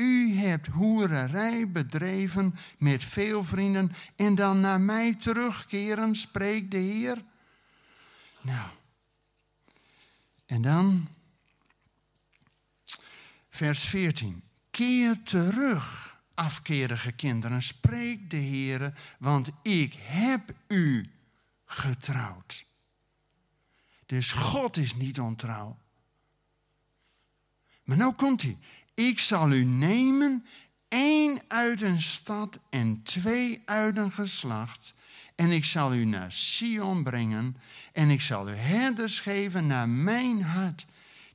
U 0.00 0.34
hebt 0.34 0.66
hoererij 0.66 1.70
bedreven 1.70 2.54
met 2.78 3.04
veel 3.04 3.44
vrienden 3.44 3.92
en 4.16 4.34
dan 4.34 4.60
naar 4.60 4.80
mij 4.80 5.14
terugkeren, 5.14 6.16
spreekt 6.16 6.70
de 6.70 6.76
Heer. 6.78 7.24
Nou, 8.40 8.70
en 10.46 10.62
dan 10.62 11.08
vers 13.48 13.80
14. 13.80 14.42
Keer 14.70 15.22
terug, 15.22 16.16
afkerige 16.34 17.12
kinderen, 17.12 17.62
spreekt 17.62 18.30
de 18.30 18.36
Heer, 18.36 18.92
want 19.18 19.50
ik 19.62 19.94
heb 19.98 20.54
u 20.68 21.10
getrouwd. 21.64 22.66
Dus 24.06 24.32
God 24.32 24.76
is 24.76 24.94
niet 24.94 25.20
ontrouw. 25.20 25.78
Maar 27.84 27.96
nou 27.96 28.14
komt 28.14 28.42
hij. 28.42 28.58
Ik 28.98 29.18
zal 29.18 29.50
u 29.50 29.64
nemen, 29.64 30.46
één 30.88 31.40
uit 31.48 31.82
een 31.82 32.02
stad 32.02 32.60
en 32.70 33.02
twee 33.02 33.62
uit 33.64 33.96
een 33.96 34.12
geslacht. 34.12 34.94
En 35.34 35.50
ik 35.50 35.64
zal 35.64 35.94
u 35.94 36.04
naar 36.04 36.32
Sion 36.32 37.02
brengen. 37.02 37.56
En 37.92 38.10
ik 38.10 38.20
zal 38.20 38.48
u 38.48 38.54
herders 38.54 39.20
geven 39.20 39.66
naar 39.66 39.88
mijn 39.88 40.42
hart, 40.42 40.86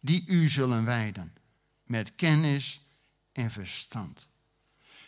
die 0.02 0.24
u 0.28 0.48
zullen 0.48 0.86
wijden. 0.86 1.34
Met 1.84 2.16
kennis 2.16 2.86
en 3.32 3.52
verstand. 3.52 4.28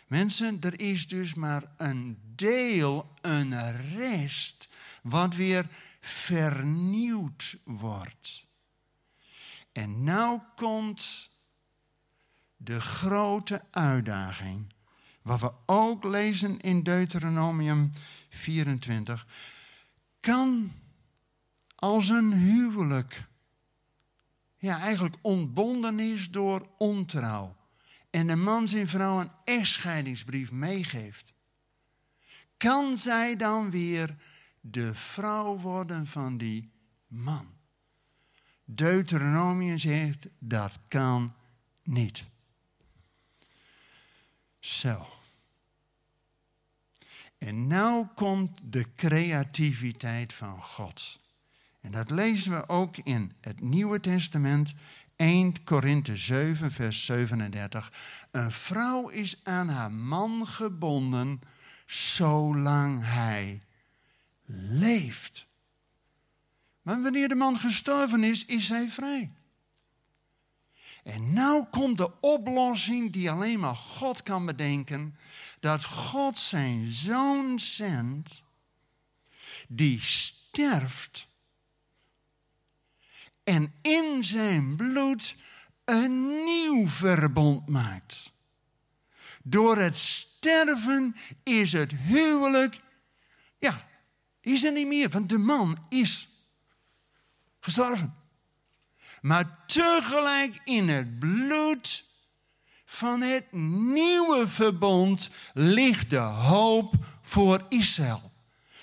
Mensen, 0.06 0.60
er 0.60 0.80
is 0.80 1.08
dus 1.08 1.34
maar 1.34 1.62
een 1.76 2.18
deel, 2.34 3.14
een 3.20 3.76
rest, 3.94 4.68
wat 5.02 5.34
weer 5.34 5.68
vernieuwd 6.00 7.56
wordt. 7.64 8.44
En 9.72 10.04
nou 10.04 10.40
komt 10.54 11.34
de 12.56 12.80
grote 12.80 13.62
uitdaging, 13.70 14.66
wat 15.22 15.40
we 15.40 15.52
ook 15.66 16.04
lezen 16.04 16.60
in 16.60 16.82
Deuteronomium 16.82 17.90
24, 18.28 19.26
kan 20.20 20.72
als 21.74 22.08
een 22.08 22.32
huwelijk, 22.32 23.26
ja 24.56 24.78
eigenlijk 24.78 25.16
ontbonden 25.20 26.00
is 26.00 26.30
door 26.30 26.68
ontrouw, 26.78 27.56
en 28.10 28.26
de 28.26 28.36
man 28.36 28.68
zijn 28.68 28.88
vrouw 28.88 29.20
een 29.20 29.30
echtscheidingsbrief 29.44 30.52
meegeeft, 30.52 31.32
kan 32.56 32.96
zij 32.96 33.36
dan 33.36 33.70
weer 33.70 34.16
de 34.60 34.94
vrouw 34.94 35.58
worden 35.58 36.06
van 36.06 36.36
die 36.36 36.72
man? 37.06 37.54
Deuteronomium 38.64 39.78
zegt 39.78 40.28
dat 40.38 40.78
kan 40.88 41.34
niet. 41.82 42.24
Zo. 44.66 45.06
En 47.38 47.66
nou 47.66 48.06
komt 48.14 48.60
de 48.62 48.94
creativiteit 48.94 50.32
van 50.32 50.62
God. 50.62 51.18
En 51.80 51.90
dat 51.92 52.10
lezen 52.10 52.52
we 52.52 52.68
ook 52.68 52.96
in 52.96 53.32
het 53.40 53.60
Nieuwe 53.60 54.00
Testament, 54.00 54.74
1 55.16 55.64
Korinthe 55.64 56.16
7, 56.16 56.70
vers 56.70 57.04
37. 57.04 57.92
Een 58.30 58.52
vrouw 58.52 59.08
is 59.08 59.40
aan 59.42 59.68
haar 59.68 59.92
man 59.92 60.46
gebonden 60.46 61.40
zolang 61.86 63.00
hij 63.02 63.62
leeft. 64.70 65.46
Maar 66.82 67.02
wanneer 67.02 67.28
de 67.28 67.34
man 67.34 67.58
gestorven 67.58 68.24
is, 68.24 68.44
is 68.44 68.66
zij 68.66 68.88
vrij. 68.88 69.32
En 71.06 71.32
nou 71.32 71.64
komt 71.64 71.96
de 71.96 72.20
oplossing 72.20 73.12
die 73.12 73.30
alleen 73.30 73.60
maar 73.60 73.76
God 73.76 74.22
kan 74.22 74.46
bedenken. 74.46 75.16
Dat 75.60 75.84
God 75.84 76.38
zijn 76.38 76.86
zoon 76.88 77.60
zendt, 77.60 78.42
die 79.68 80.00
sterft. 80.00 81.28
En 83.44 83.74
in 83.82 84.24
zijn 84.24 84.76
bloed 84.76 85.36
een 85.84 86.44
nieuw 86.44 86.88
verbond 86.88 87.68
maakt. 87.68 88.32
Door 89.42 89.76
het 89.76 89.98
sterven 89.98 91.16
is 91.42 91.72
het 91.72 91.92
huwelijk, 91.92 92.80
ja, 93.58 93.86
is 94.40 94.64
er 94.64 94.72
niet 94.72 94.86
meer, 94.86 95.10
want 95.10 95.28
de 95.28 95.38
man 95.38 95.86
is 95.88 96.28
gestorven. 97.60 98.25
Maar 99.26 99.64
tegelijk 99.66 100.60
in 100.64 100.88
het 100.88 101.18
bloed 101.18 102.04
van 102.84 103.20
het 103.20 103.52
nieuwe 103.92 104.48
verbond 104.48 105.30
ligt 105.54 106.10
de 106.10 106.16
hoop 106.16 106.94
voor 107.22 107.66
Israël. 107.68 108.32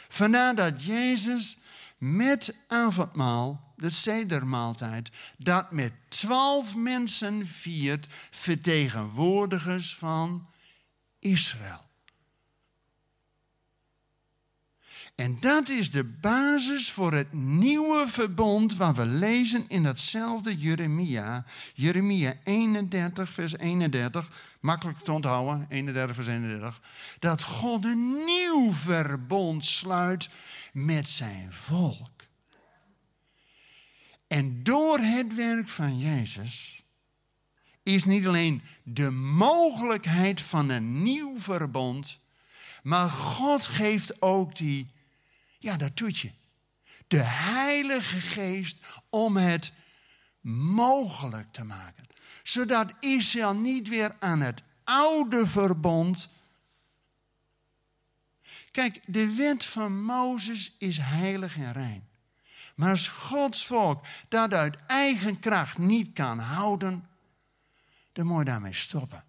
Vandaar 0.08 0.56
dat 0.56 0.84
Jezus 0.84 1.58
met 1.98 2.56
avondmaal, 2.68 3.74
de 3.76 3.90
sedermaaltijd, 3.90 5.10
dat 5.38 5.72
met 5.72 5.94
twaalf 6.08 6.76
mensen 6.76 7.48
viert, 7.48 8.08
vertegenwoordigers 8.32 9.96
van 9.96 10.50
Israël. 11.20 11.92
En 15.16 15.38
dat 15.40 15.70
is 15.70 15.92
de 15.92 16.04
basis 16.04 16.92
voor 16.92 17.14
het 17.14 17.34
nieuwe 17.34 18.08
verbond 18.08 18.76
wat 18.76 18.96
we 18.96 19.06
lezen 19.06 19.68
in 19.68 19.84
datzelfde 19.84 20.58
Jeremia. 20.58 21.46
Jeremia 21.74 22.34
31, 22.44 23.34
vers 23.34 23.58
31. 23.58 24.58
Makkelijk 24.60 25.00
te 25.00 25.12
onthouden, 25.12 25.66
31, 25.70 26.16
vers 26.16 26.28
31. 26.28 26.82
Dat 27.20 27.44
God 27.44 27.86
een 27.86 28.26
nieuw 28.26 28.74
verbond 28.74 29.66
sluit 29.66 30.30
met 30.74 31.10
zijn 31.10 31.54
volk. 31.54 32.12
En 34.28 34.64
door 34.64 35.00
het 35.00 35.36
werk 35.36 35.70
van 35.70 36.00
Jezus 36.00 36.84
is 37.84 38.06
niet 38.06 38.28
alleen 38.28 38.62
de 38.84 39.10
mogelijkheid 39.10 40.42
van 40.42 40.70
een 40.70 41.04
nieuw 41.04 41.40
verbond, 41.40 42.20
maar 42.84 43.10
God 43.10 43.66
geeft 43.66 44.22
ook 44.22 44.56
die 44.56 44.92
ja, 45.64 45.78
dat 45.78 45.98
doet 45.98 46.20
je. 46.20 46.32
De 47.08 47.24
Heilige 47.24 48.20
Geest 48.20 48.78
om 49.10 49.38
het 49.38 49.72
mogelijk 50.42 51.52
te 51.52 51.64
maken. 51.64 52.08
Zodat 52.44 52.94
Israël 53.00 53.54
niet 53.56 53.88
weer 53.88 54.16
aan 54.20 54.42
het 54.42 54.64
oude 54.84 55.48
verbond. 55.48 56.30
Kijk, 58.72 59.00
de 59.06 59.36
wet 59.36 59.66
van 59.66 60.04
Mozes 60.04 60.76
is 60.78 60.98
heilig 60.98 61.58
en 61.58 61.74
rein. 61.74 62.08
Maar 62.76 62.90
als 62.90 63.08
Gods 63.08 63.66
volk 63.66 64.06
dat 64.28 64.54
uit 64.54 64.78
eigen 64.88 65.40
kracht 65.40 65.78
niet 65.78 66.14
kan 66.14 66.40
houden, 66.40 67.08
dan 68.12 68.26
moet 68.26 68.40
je 68.40 68.46
daarmee 68.46 68.74
stoppen. 68.74 69.24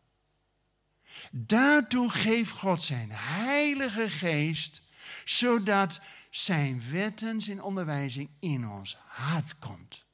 Daartoe 1.30 2.10
geeft 2.10 2.50
God 2.50 2.82
zijn 2.82 3.08
Heilige 3.12 4.10
Geest, 4.10 4.82
zodat 5.24 6.00
zijn 6.30 6.82
wetten, 6.90 7.42
zijn 7.42 7.62
onderwijzing 7.62 8.30
in 8.40 8.68
ons 8.68 8.96
hart 9.06 9.58
komt. 9.58 10.04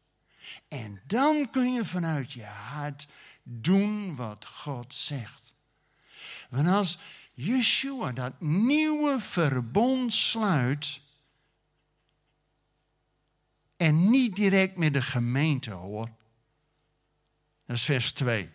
En 0.69 1.01
dan 1.07 1.51
kun 1.51 1.73
je 1.73 1.85
vanuit 1.85 2.33
je 2.33 2.45
hart 2.45 3.09
doen 3.43 4.15
wat 4.15 4.47
God 4.47 4.95
zegt. 4.95 5.55
Want 6.51 6.69
als 6.69 6.99
Yeshua 7.35 8.13
dat 8.13 8.41
nieuwe 8.41 9.21
verbond 9.21 10.13
sluit, 10.13 11.01
en 13.81 14.11
niet 14.11 14.37
direct 14.37 14.77
met 14.77 14.93
de 14.93 15.03
gemeente 15.03 15.71
hoor, 15.71 16.09
dat 17.67 17.77
is 17.77 17.83
vers 17.83 18.13
2. 18.13 18.51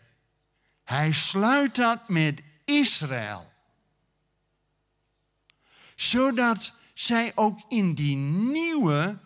Hij 0.83 1.11
sluit 1.11 1.75
dat 1.75 2.09
met 2.09 2.41
Israël. 2.65 3.53
Zodat 5.95 6.73
zij 6.93 7.31
ook 7.35 7.59
in 7.69 7.95
die 7.95 8.15
nieuwe 8.15 9.19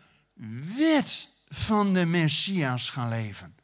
wet 0.75 1.29
van 1.47 1.93
de 1.93 2.05
Messias 2.05 2.89
gaan 2.89 3.09
leven. 3.09 3.55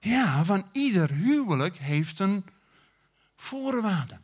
Ja, 0.00 0.44
want 0.44 0.64
ieder 0.72 1.10
huwelijk 1.10 1.78
heeft 1.78 2.18
een 2.18 2.44
voorwaarde. 3.36 4.20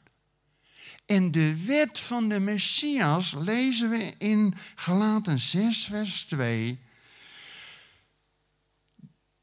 En 1.07 1.31
de 1.31 1.65
wet 1.65 2.01
van 2.01 2.29
de 2.29 2.41
Messias 2.41 3.33
lezen 3.33 3.91
we 3.91 4.15
in 4.19 4.55
Galaten 4.75 5.39
6, 5.39 5.85
vers 5.85 6.25
2. 6.25 6.79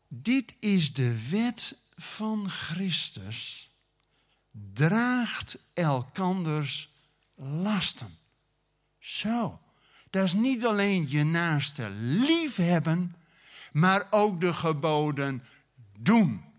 Dit 0.07 0.55
is 0.59 0.93
de 0.93 1.29
wet 1.29 1.77
van 1.95 2.49
Christus. 2.49 3.69
Draagt 4.73 5.57
elkanders 5.73 6.90
lasten. 7.41 8.17
Zo, 8.99 9.61
dat 10.09 10.23
is 10.23 10.33
niet 10.33 10.65
alleen 10.65 11.09
je 11.09 11.23
naaste 11.23 11.89
liefhebben, 11.99 13.15
maar 13.71 14.07
ook 14.09 14.41
de 14.41 14.53
geboden 14.53 15.43
doen. 15.97 16.49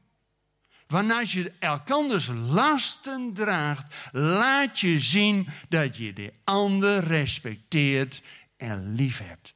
Als 0.87 1.33
je 1.33 1.53
elkanders 1.59 2.27
lasten 2.33 3.33
draagt, 3.33 4.09
laat 4.13 4.81
je 4.81 5.01
zien 5.01 5.49
dat 5.69 5.97
je 5.97 6.13
de 6.13 6.33
ander 6.45 7.05
respecteert 7.05 8.23
en 8.57 8.95
lief 8.95 9.19
hebt. 9.19 9.55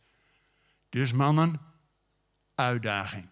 Dus 0.89 1.13
mannen, 1.13 1.61
uitdaging. 2.55 3.29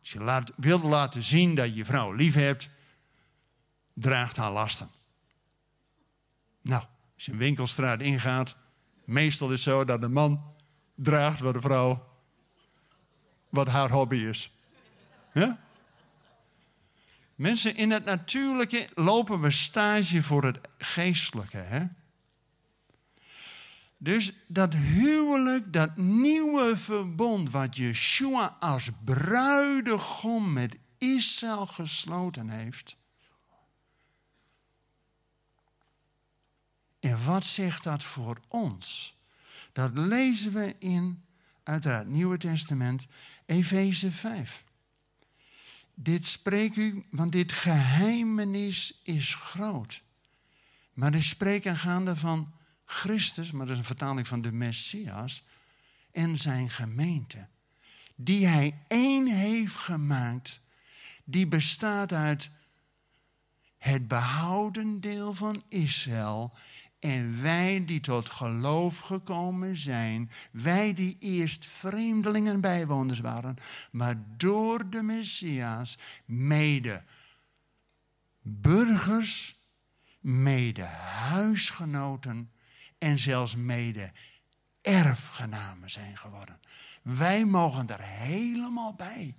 Als 0.00 0.12
je 0.12 0.20
laat, 0.20 0.52
wilt 0.56 0.82
laten 0.82 1.22
zien 1.22 1.54
dat 1.54 1.74
je 1.74 1.84
vrouw 1.84 2.12
lief 2.12 2.34
hebt, 2.34 2.68
draagt 3.94 4.36
haar 4.36 4.52
lasten. 4.52 4.90
Nou, 6.62 6.82
als 7.14 7.24
je 7.24 7.32
een 7.32 7.38
winkelstraat 7.38 8.00
ingaat, 8.00 8.56
meestal 9.04 9.48
is 9.50 9.64
het 9.64 9.74
zo 9.74 9.84
dat 9.84 10.00
de 10.00 10.08
man 10.08 10.42
draagt 10.94 11.40
wat 11.40 11.54
de 11.54 11.60
vrouw, 11.60 12.08
wat 13.48 13.66
haar 13.66 13.90
hobby 13.90 14.16
is. 14.16 14.52
Ja? 15.32 15.58
Mensen, 17.34 17.76
in 17.76 17.90
het 17.90 18.04
natuurlijke 18.04 18.88
lopen 18.94 19.40
we 19.40 19.50
stage 19.50 20.22
voor 20.22 20.44
het 20.44 20.58
geestelijke. 20.78 21.56
Hè? 21.56 21.84
Dus 23.96 24.32
dat 24.46 24.74
huwelijk, 24.74 25.72
dat 25.72 25.96
nieuwe 25.96 26.76
verbond 26.76 27.50
wat 27.50 27.76
Yeshua 27.76 28.56
als 28.60 28.90
bruidegom 29.04 30.52
met 30.52 30.76
Israël 30.98 31.66
gesloten 31.66 32.48
heeft, 32.48 32.96
En 37.00 37.24
wat 37.24 37.44
zegt 37.44 37.82
dat 37.82 38.04
voor 38.04 38.40
ons? 38.48 39.14
Dat 39.72 39.90
lezen 39.98 40.52
we 40.52 40.74
in, 40.78 41.24
uiteraard, 41.62 42.06
Nieuwe 42.06 42.38
Testament, 42.38 43.06
Efeze 43.46 44.12
5. 44.12 44.64
Dit 45.94 46.26
spreek 46.26 46.76
u, 46.76 47.06
want 47.10 47.32
dit 47.32 47.52
geheimenis 47.52 49.00
is 49.02 49.34
groot. 49.34 50.02
Maar 50.92 51.14
ik 51.14 51.22
spreek 51.22 51.66
aangaande 51.66 52.16
van 52.16 52.52
Christus, 52.84 53.50
maar 53.50 53.66
dat 53.66 53.72
is 53.72 53.80
een 53.80 53.86
vertaling 53.86 54.28
van 54.28 54.42
de 54.42 54.52
Messias, 54.52 55.44
en 56.12 56.38
zijn 56.38 56.70
gemeente. 56.70 57.48
Die 58.14 58.46
hij 58.46 58.78
één 58.88 59.26
heeft 59.26 59.76
gemaakt, 59.76 60.60
die 61.24 61.46
bestaat 61.46 62.12
uit 62.12 62.50
het 63.78 64.08
behouden 64.08 65.00
deel 65.00 65.34
van 65.34 65.62
Israël 65.68 66.52
en 67.00 67.42
wij 67.42 67.84
die 67.84 68.00
tot 68.00 68.28
geloof 68.28 68.98
gekomen 68.98 69.76
zijn, 69.76 70.30
wij 70.50 70.94
die 70.94 71.16
eerst 71.18 71.66
vreemdelingen 71.66 72.54
en 72.54 72.60
bijwoners 72.60 73.20
waren, 73.20 73.56
maar 73.90 74.14
door 74.36 74.90
de 74.90 75.02
Messias 75.02 75.98
mede 76.24 77.02
burgers, 78.42 79.58
mede 80.20 80.82
huisgenoten 80.82 82.50
en 82.98 83.18
zelfs 83.18 83.56
mede 83.56 84.12
erfgenamen 84.80 85.90
zijn 85.90 86.16
geworden. 86.16 86.60
Wij 87.02 87.44
mogen 87.44 87.88
er 87.88 88.02
helemaal 88.02 88.94
bij. 88.94 89.34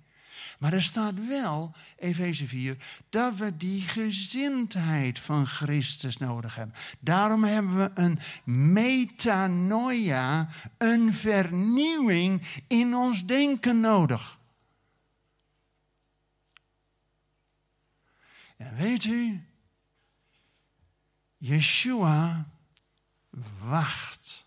Maar 0.58 0.72
er 0.72 0.82
staat 0.82 1.26
wel, 1.26 1.74
Efeze 1.96 2.46
4, 2.46 2.76
dat 3.08 3.36
we 3.36 3.56
die 3.56 3.82
gezindheid 3.82 5.18
van 5.18 5.46
Christus 5.46 6.16
nodig 6.16 6.54
hebben. 6.54 6.76
Daarom 7.00 7.44
hebben 7.44 7.76
we 7.76 7.90
een 7.94 8.18
metanoia, 8.72 10.48
een 10.78 11.12
vernieuwing 11.12 12.42
in 12.66 12.94
ons 12.94 13.26
denken 13.26 13.80
nodig. 13.80 14.40
En 18.56 18.76
weet 18.76 19.04
u, 19.04 19.46
Yeshua 21.36 22.46
wacht 23.58 24.46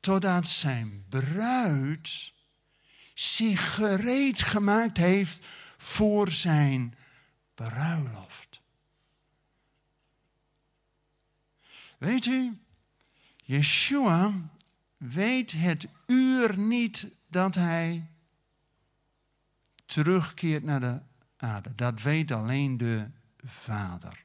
totdat 0.00 0.48
zijn 0.48 1.04
bruid 1.08 2.33
zich 3.14 3.74
gereed 3.74 4.42
gemaakt 4.42 4.96
heeft 4.96 5.46
voor 5.76 6.30
zijn 6.30 6.94
bruiloft. 7.54 8.62
Weet 11.98 12.26
u, 12.26 12.58
Yeshua 13.36 14.32
weet 14.96 15.52
het 15.52 15.86
uur 16.06 16.58
niet 16.58 17.10
dat 17.28 17.54
hij 17.54 18.06
terugkeert 19.86 20.62
naar 20.62 20.80
de 20.80 21.00
aarde. 21.36 21.74
Dat 21.74 22.02
weet 22.02 22.30
alleen 22.30 22.76
de 22.76 23.10
Vader. 23.44 24.23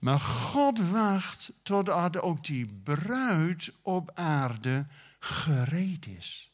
Maar 0.00 0.20
God 0.20 0.90
wacht 0.90 1.52
totdat 1.62 2.20
ook 2.20 2.44
die 2.44 2.66
bruid 2.66 3.72
op 3.82 4.10
aarde 4.14 4.86
gereed 5.18 6.06
is. 6.06 6.50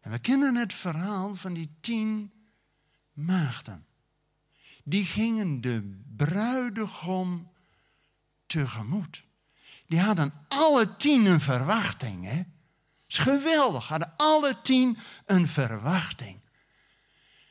En 0.00 0.10
we 0.10 0.18
kennen 0.18 0.56
het 0.56 0.74
verhaal 0.74 1.34
van 1.34 1.52
die 1.52 1.70
tien 1.80 2.32
maagden. 3.12 3.86
Die 4.84 5.04
gingen 5.04 5.60
de 5.60 6.00
bruidegom 6.16 7.50
tegemoet. 8.46 9.24
Die 9.86 10.00
hadden 10.00 10.32
alle 10.48 10.96
tien 10.96 11.26
een 11.26 11.40
verwachting. 11.40 12.46
Is 13.06 13.18
geweldig, 13.18 13.88
hadden 13.88 14.12
alle 14.16 14.60
tien 14.62 14.98
een 15.24 15.48
verwachting. 15.48 16.40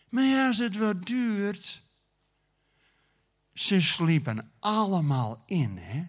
Maar 0.10 0.24
ja, 0.24 0.48
als 0.48 0.58
het 0.58 0.78
wat 0.78 1.06
duurt, 1.06 1.82
ze 3.60 3.82
sliepen 3.82 4.52
allemaal 4.60 5.44
in. 5.46 5.78
Hè? 5.78 6.04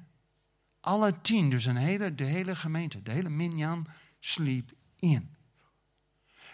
Alle 0.80 1.20
tien, 1.20 1.50
dus 1.50 1.64
een 1.64 1.76
hele, 1.76 2.14
de 2.14 2.24
hele 2.24 2.56
gemeente, 2.56 3.02
de 3.02 3.10
hele 3.10 3.28
minyan 3.28 3.86
sliep 4.20 4.70
in. 4.96 5.36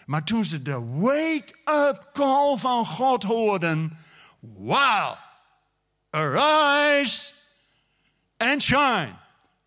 Maar 0.05 0.23
toen 0.23 0.45
ze 0.45 0.61
de 0.61 0.79
wake-up 0.79 2.09
call 2.13 2.57
van 2.57 2.85
God 2.85 3.23
hoorden, 3.23 4.05
wow, 4.39 5.15
arise 6.09 7.33
and 8.37 8.61
shine. 8.61 9.15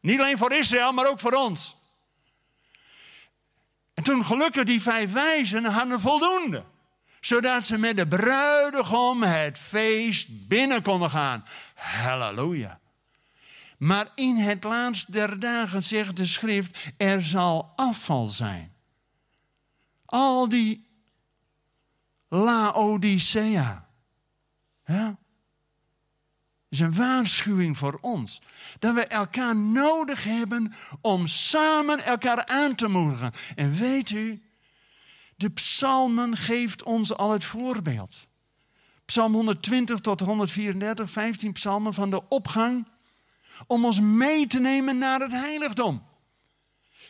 Niet 0.00 0.20
alleen 0.20 0.38
voor 0.38 0.52
Israël, 0.52 0.92
maar 0.92 1.08
ook 1.08 1.20
voor 1.20 1.32
ons. 1.32 1.76
En 3.94 4.02
toen 4.02 4.24
gelukkig 4.24 4.64
die 4.64 4.82
vijf 4.82 5.12
wijzen 5.12 5.64
hadden 5.64 6.00
voldoende. 6.00 6.64
Zodat 7.20 7.66
ze 7.66 7.78
met 7.78 7.96
de 7.96 8.08
bruidegom 8.08 9.22
het 9.22 9.58
feest 9.58 10.48
binnen 10.48 10.82
konden 10.82 11.10
gaan. 11.10 11.44
Halleluja. 11.74 12.80
Maar 13.78 14.08
in 14.14 14.36
het 14.36 14.64
laatst 14.64 15.12
der 15.12 15.40
dagen 15.40 15.84
zegt 15.84 16.16
de 16.16 16.26
schrift, 16.26 16.92
er 16.96 17.24
zal 17.24 17.72
afval 17.76 18.28
zijn. 18.28 18.72
Al 20.04 20.48
die 20.48 20.88
Laodicea. 22.28 23.88
Ja? 24.84 25.18
is 26.70 26.80
een 26.80 26.94
waarschuwing 26.94 27.78
voor 27.78 27.98
ons. 28.00 28.40
Dat 28.78 28.94
we 28.94 29.06
elkaar 29.06 29.56
nodig 29.56 30.24
hebben 30.24 30.72
om 31.00 31.26
samen 31.26 32.04
elkaar 32.04 32.46
aan 32.46 32.74
te 32.74 32.88
moedigen. 32.88 33.32
En 33.54 33.74
weet 33.74 34.10
u, 34.10 34.42
de 35.40 35.50
psalmen 35.50 36.36
geeft 36.36 36.82
ons 36.82 37.14
al 37.14 37.30
het 37.30 37.44
voorbeeld. 37.44 38.28
Psalm 39.04 39.32
120 39.34 40.00
tot 40.00 40.20
134, 40.20 41.10
15 41.10 41.52
psalmen 41.52 41.94
van 41.94 42.10
de 42.10 42.28
opgang. 42.28 42.88
Om 43.66 43.84
ons 43.84 44.00
mee 44.00 44.46
te 44.46 44.60
nemen 44.60 44.98
naar 44.98 45.20
het 45.20 45.32
heiligdom. 45.32 46.06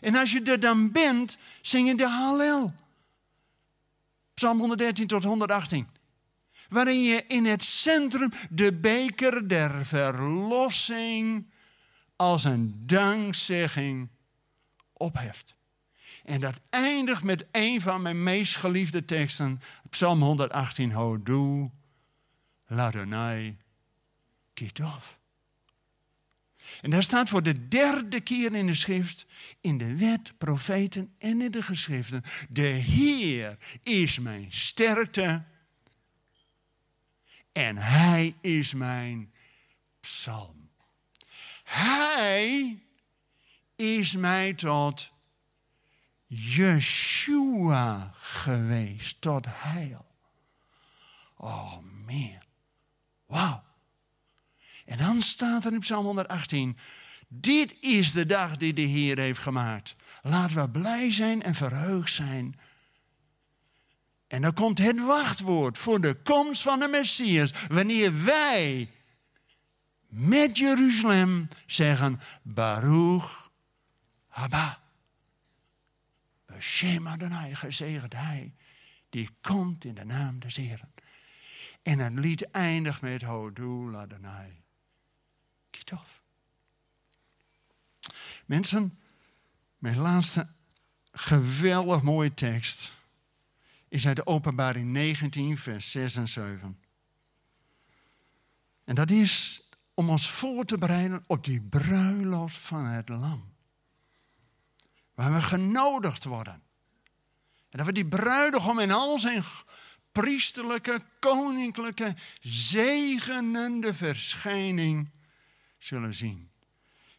En 0.01 0.14
als 0.14 0.33
je 0.33 0.43
er 0.43 0.61
dan 0.61 0.93
bent, 0.93 1.39
zing 1.62 1.89
je 1.89 1.95
de 1.95 2.09
Hallel. 2.09 2.72
Psalm 4.35 4.59
113 4.59 5.07
tot 5.07 5.24
118 5.24 5.89
waarin 6.68 7.03
je 7.03 7.24
in 7.26 7.45
het 7.45 7.64
centrum 7.64 8.31
de 8.51 8.72
beker 8.72 9.49
der 9.49 9.87
verlossing 9.87 11.51
als 12.16 12.45
een 12.45 12.83
dankzegging 12.87 14.09
opheft. 14.93 15.59
En 16.31 16.41
dat 16.41 16.61
eindigt 16.70 17.22
met 17.22 17.47
een 17.51 17.81
van 17.81 18.03
mijn 18.03 18.22
meest 18.22 18.57
geliefde 18.57 19.05
teksten, 19.05 19.61
Psalm 19.89 20.22
118, 20.22 20.93
Hodu, 20.93 21.70
Ladonai, 22.66 23.57
Kitov. 24.55 25.05
En 26.81 26.91
daar 26.91 27.03
staat 27.03 27.28
voor 27.28 27.43
de 27.43 27.68
derde 27.68 28.20
keer 28.20 28.55
in 28.55 28.66
de 28.66 28.74
schrift, 28.74 29.26
in 29.61 29.78
de 29.78 29.97
wet, 29.97 30.39
profeten 30.39 31.14
en 31.18 31.41
in 31.41 31.51
de 31.51 31.62
geschriften, 31.62 32.22
de 32.49 32.62
Heer 32.62 33.57
is 33.83 34.18
mijn 34.18 34.47
sterkte 34.49 35.45
en 37.53 37.76
hij 37.76 38.35
is 38.41 38.74
mijn 38.74 39.33
psalm. 40.01 40.70
Hij 41.64 42.78
is 43.76 44.16
mij 44.16 44.55
tot 44.55 45.12
Yeshua 46.33 48.12
geweest, 48.18 49.20
tot 49.20 49.47
heil. 49.49 50.07
Oh 51.37 51.78
man, 52.07 52.43
wauw. 53.26 53.62
En 54.87 54.99
dan 54.99 55.22
staat 55.22 55.64
er 55.64 55.72
in 55.72 55.78
Psalm 55.78 56.05
118, 56.05 56.76
dit 57.28 57.76
is 57.81 58.12
de 58.12 58.26
dag 58.26 58.57
die 58.57 58.72
de 58.72 58.81
Heer 58.81 59.18
heeft 59.18 59.41
gemaakt. 59.41 59.97
Laten 60.22 60.57
we 60.57 60.70
blij 60.70 61.12
zijn 61.12 61.43
en 61.43 61.55
verheugd 61.55 62.12
zijn 62.12 62.57
en 64.31 64.43
dan 64.43 64.53
komt 64.53 64.78
het 64.78 65.01
wachtwoord 65.01 65.78
voor 65.78 66.01
de 66.01 66.14
komst 66.14 66.62
van 66.62 66.81
de 66.81 66.89
Messias. 66.89 67.53
Wanneer 67.68 68.24
wij 68.24 68.91
met 70.09 70.59
Jeruzalem 70.59 71.49
zeggen, 71.66 72.20
Baruch 72.43 73.51
Haba. 74.28 74.80
Beshem 76.51 77.07
Adonai, 77.07 77.55
gezegend 77.55 78.12
hij, 78.12 78.55
die 79.09 79.30
komt 79.40 79.84
in 79.84 79.94
de 79.94 80.05
naam 80.05 80.38
des 80.38 80.57
Heren. 80.57 80.92
En 81.82 81.98
het 81.98 82.18
lied 82.18 82.51
eindigt 82.51 83.01
met 83.01 83.22
Hodul 83.22 83.96
Adonai. 83.96 84.62
Kitov. 85.70 86.09
Mensen, 88.46 88.98
mijn 89.78 89.96
laatste 89.96 90.48
geweldig 91.12 92.03
mooie 92.03 92.34
tekst 92.34 92.94
is 93.88 94.07
uit 94.07 94.16
de 94.16 94.26
openbaring 94.26 94.90
19, 94.90 95.59
vers 95.59 95.90
6 95.90 96.16
en 96.16 96.28
7. 96.28 96.78
En 98.84 98.94
dat 98.94 99.11
is 99.11 99.62
om 99.94 100.11
ons 100.11 100.30
voor 100.30 100.64
te 100.64 100.78
bereiden 100.78 101.24
op 101.26 101.44
die 101.44 101.61
bruiloft 101.61 102.57
van 102.57 102.84
het 102.84 103.09
lam. 103.09 103.49
Waar 105.21 105.33
we 105.33 105.43
genodigd 105.43 106.25
worden. 106.25 106.62
En 107.68 107.79
dat 107.79 107.87
we 107.87 107.93
die 107.93 108.07
bruidegom 108.07 108.79
in 108.79 108.91
al 108.91 109.18
zijn 109.18 109.45
priesterlijke, 110.12 111.03
koninklijke, 111.18 112.14
zegenende 112.41 113.95
verschijning 113.95 115.11
zullen 115.79 116.14
zien. 116.14 116.51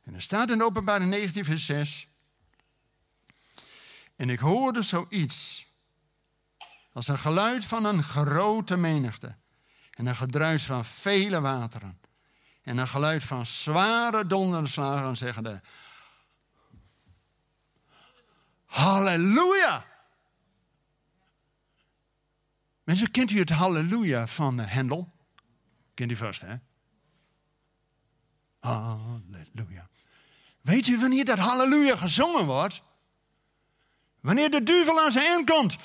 En 0.03 0.13
er 0.13 0.21
staat 0.21 0.49
in 0.49 0.57
de 0.57 0.63
openbaring 0.63 1.09
19, 1.09 1.45
vers 1.45 1.65
6. 1.65 2.07
En 4.15 4.29
ik 4.29 4.39
hoorde 4.39 4.83
zoiets 4.83 5.67
als 6.93 7.07
een 7.07 7.19
geluid 7.19 7.65
van 7.65 7.85
een 7.85 8.03
grote 8.03 8.77
menigte. 8.77 9.35
En 9.91 10.05
een 10.05 10.15
gedruis 10.15 10.65
van 10.65 10.85
vele 10.85 11.41
wateren. 11.41 11.99
En 12.63 12.77
een 12.77 12.87
geluid 12.87 13.23
van 13.23 13.45
zware 13.45 14.25
donderslagen 14.25 15.17
zeggende... 15.17 15.61
Halleluja! 18.71 19.85
Mensen, 22.83 23.11
kent 23.11 23.31
u 23.31 23.39
het 23.39 23.49
halleluja 23.49 24.27
van 24.27 24.59
Hendel? 24.59 25.07
Kent 25.93 26.11
u 26.11 26.15
vast, 26.15 26.41
hè? 26.41 26.55
Halleluja. 28.59 29.89
Weet 30.61 30.87
u 30.87 30.99
wanneer 30.99 31.25
dat 31.25 31.37
halleluja 31.37 31.95
gezongen 31.95 32.45
wordt? 32.45 32.81
Wanneer 34.19 34.49
de 34.49 34.63
duivel 34.63 34.99
aan 35.01 35.11
zijn 35.11 35.25
eind 35.25 35.49
komt. 35.49 35.77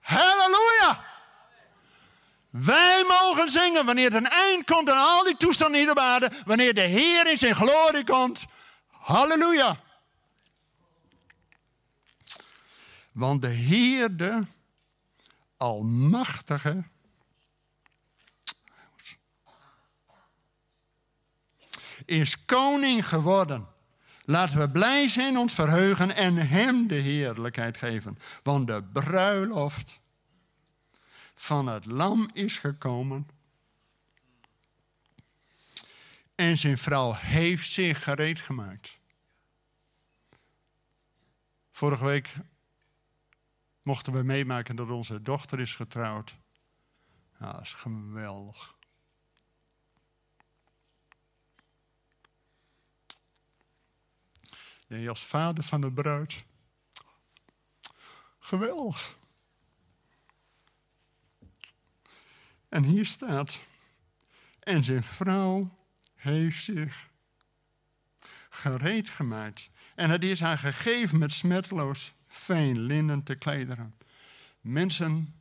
Halleluja! 0.00 1.04
Wij 2.50 3.04
mogen 3.08 3.50
zingen 3.50 3.86
wanneer 3.86 4.12
het 4.12 4.24
een 4.24 4.30
eind 4.30 4.64
komt 4.64 4.90
aan 4.90 5.06
al 5.06 5.24
die 5.24 5.36
toestanden 5.36 5.80
hier 5.80 5.90
op 5.90 5.98
aarde. 5.98 6.30
Wanneer 6.44 6.74
de 6.74 6.80
Heer 6.80 7.30
in 7.30 7.38
zijn 7.38 7.54
glorie 7.54 8.04
komt. 8.04 8.46
Halleluja! 8.90 9.86
Want 13.12 13.42
de 13.42 13.48
Heer, 13.48 14.16
de 14.16 14.42
Almachtige, 15.56 16.84
is 22.04 22.44
koning 22.44 23.08
geworden. 23.08 23.68
Laten 24.24 24.58
we 24.58 24.70
blij 24.70 25.08
zijn, 25.08 25.38
ons 25.38 25.54
verheugen 25.54 26.16
en 26.16 26.36
Hem 26.36 26.86
de 26.86 26.94
heerlijkheid 26.94 27.76
geven. 27.76 28.18
Want 28.42 28.66
de 28.66 28.82
bruiloft 28.92 30.00
van 31.34 31.66
het 31.66 31.84
lam 31.84 32.30
is 32.32 32.58
gekomen. 32.58 33.28
En 36.34 36.58
zijn 36.58 36.78
vrouw 36.78 37.12
heeft 37.12 37.70
zich 37.70 38.02
gereed 38.02 38.40
gemaakt. 38.40 38.98
Vorige 41.72 42.04
week 42.04 42.34
mochten 43.88 44.12
we 44.12 44.22
meemaken 44.22 44.76
dat 44.76 44.90
onze 44.90 45.22
dochter 45.22 45.60
is 45.60 45.74
getrouwd. 45.74 46.36
Ja, 47.38 47.52
dat 47.52 47.60
is 47.60 47.72
geweldig. 47.72 48.76
Nee, 54.86 55.08
als 55.08 55.24
vader 55.24 55.64
van 55.64 55.80
de 55.80 55.92
bruid. 55.92 56.44
Geweldig. 58.38 59.16
En 62.68 62.82
hier 62.82 63.06
staat, 63.06 63.60
en 64.60 64.84
zijn 64.84 65.04
vrouw 65.04 65.78
heeft 66.14 66.64
zich 66.64 67.08
gereed 68.50 69.08
gemaakt. 69.08 69.70
En 69.94 70.10
het 70.10 70.24
is 70.24 70.40
haar 70.40 70.58
gegeven 70.58 71.18
met 71.18 71.32
smetloos 71.32 72.14
fijn 72.38 72.80
linnen 72.80 73.22
te 73.22 73.34
klederen. 73.34 73.94
Mensen, 74.60 75.34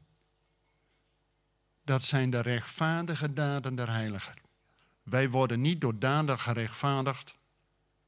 dat 1.83 2.03
zijn 2.03 2.29
de 2.29 2.39
rechtvaardige 2.39 3.33
daden 3.33 3.75
der 3.75 3.89
heiligen. 3.89 4.33
Wij 5.03 5.29
worden 5.29 5.61
niet 5.61 5.81
door 5.81 5.99
daden 5.99 6.39
gerechtvaardigd, 6.39 7.35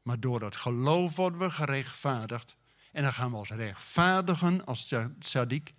maar 0.01 0.19
door 0.19 0.41
het 0.41 0.55
geloof 0.55 1.15
worden 1.15 1.39
we 1.39 1.49
gerechtvaardigd. 1.49 2.55
En 2.91 3.03
dan 3.03 3.13
gaan 3.13 3.31
we 3.31 3.37
als 3.37 3.49
rechtvaardigen, 3.49 4.65
als 4.65 4.93
tzaddik, 5.19 5.73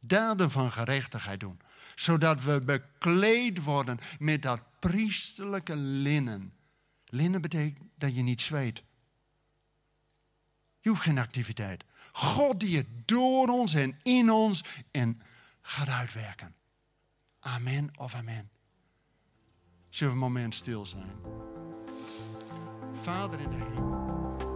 daden 0.00 0.50
van 0.50 0.72
gerechtigheid 0.72 1.40
doen. 1.40 1.60
Zodat 1.94 2.42
we 2.42 2.60
bekleed 2.60 3.62
worden 3.62 3.98
met 4.18 4.42
dat 4.42 4.60
priesterlijke 4.78 5.76
linnen. 5.76 6.52
Linnen 7.04 7.40
betekent 7.40 7.88
dat 7.94 8.14
je 8.14 8.22
niet 8.22 8.40
zweet. 8.40 8.82
Je 10.80 10.88
hoeft 10.88 11.02
geen 11.02 11.18
activiteit. 11.18 11.84
God 12.12 12.60
die 12.60 12.76
het 12.76 12.86
door 13.04 13.48
ons 13.48 13.74
en 13.74 13.96
in 14.02 14.30
ons 14.30 14.64
en 14.90 15.20
gaat 15.60 15.88
uitwerken. 15.88 16.54
Amen 17.40 17.90
of 17.96 18.14
amen. 18.14 18.50
Zullen 19.88 20.14
we 20.14 20.20
een 20.20 20.26
moment 20.32 20.54
stil 20.54 20.86
zijn? 20.86 21.12
Vader 23.02 23.40
in 23.40 23.50
de 23.50 23.56
hemel. 23.56 24.02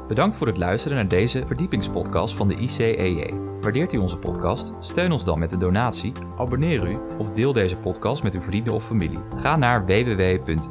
Bedankt 0.08 0.36
voor 0.36 0.46
het 0.46 0.56
luisteren 0.56 0.96
naar 0.96 1.08
deze 1.08 1.46
verdiepingspodcast 1.46 2.34
van 2.34 2.48
de 2.48 2.56
ICEJ. 2.56 3.34
Waardeert 3.60 3.92
u 3.92 3.96
onze 3.96 4.16
podcast? 4.16 4.72
Steun 4.80 5.12
ons 5.12 5.24
dan 5.24 5.38
met 5.38 5.52
een 5.52 5.58
donatie, 5.58 6.12
abonneer 6.38 6.90
u 6.90 6.98
of 7.18 7.32
deel 7.32 7.52
deze 7.52 7.76
podcast 7.76 8.22
met 8.22 8.34
uw 8.34 8.40
vrienden 8.40 8.74
of 8.74 8.86
familie. 8.86 9.20
Ga 9.36 9.56
naar 9.56 9.86
www.icej.nl. 9.86 10.70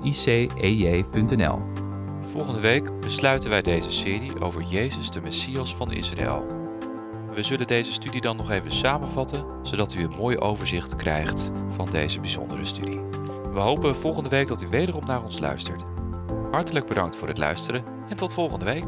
Volgende 2.31 2.59
week 2.59 2.99
besluiten 2.99 3.49
wij 3.49 3.61
deze 3.61 3.91
serie 3.91 4.39
over 4.41 4.61
Jezus, 4.61 5.11
de 5.11 5.21
Messias 5.21 5.75
van 5.75 5.91
Israël. 5.91 6.64
We 7.35 7.43
zullen 7.43 7.67
deze 7.67 7.91
studie 7.91 8.21
dan 8.21 8.37
nog 8.37 8.51
even 8.51 8.71
samenvatten, 8.71 9.45
zodat 9.63 9.93
u 9.93 10.03
een 10.03 10.15
mooi 10.17 10.37
overzicht 10.37 10.95
krijgt 10.95 11.51
van 11.69 11.87
deze 11.91 12.19
bijzondere 12.19 12.65
studie. 12.65 12.99
We 13.53 13.59
hopen 13.59 13.95
volgende 13.95 14.29
week 14.29 14.47
dat 14.47 14.61
u 14.61 14.67
wederom 14.67 15.05
naar 15.05 15.23
ons 15.23 15.39
luistert. 15.39 15.83
Hartelijk 16.51 16.87
bedankt 16.87 17.15
voor 17.15 17.27
het 17.27 17.37
luisteren 17.37 17.83
en 18.09 18.15
tot 18.15 18.33
volgende 18.33 18.65
week. 18.65 18.83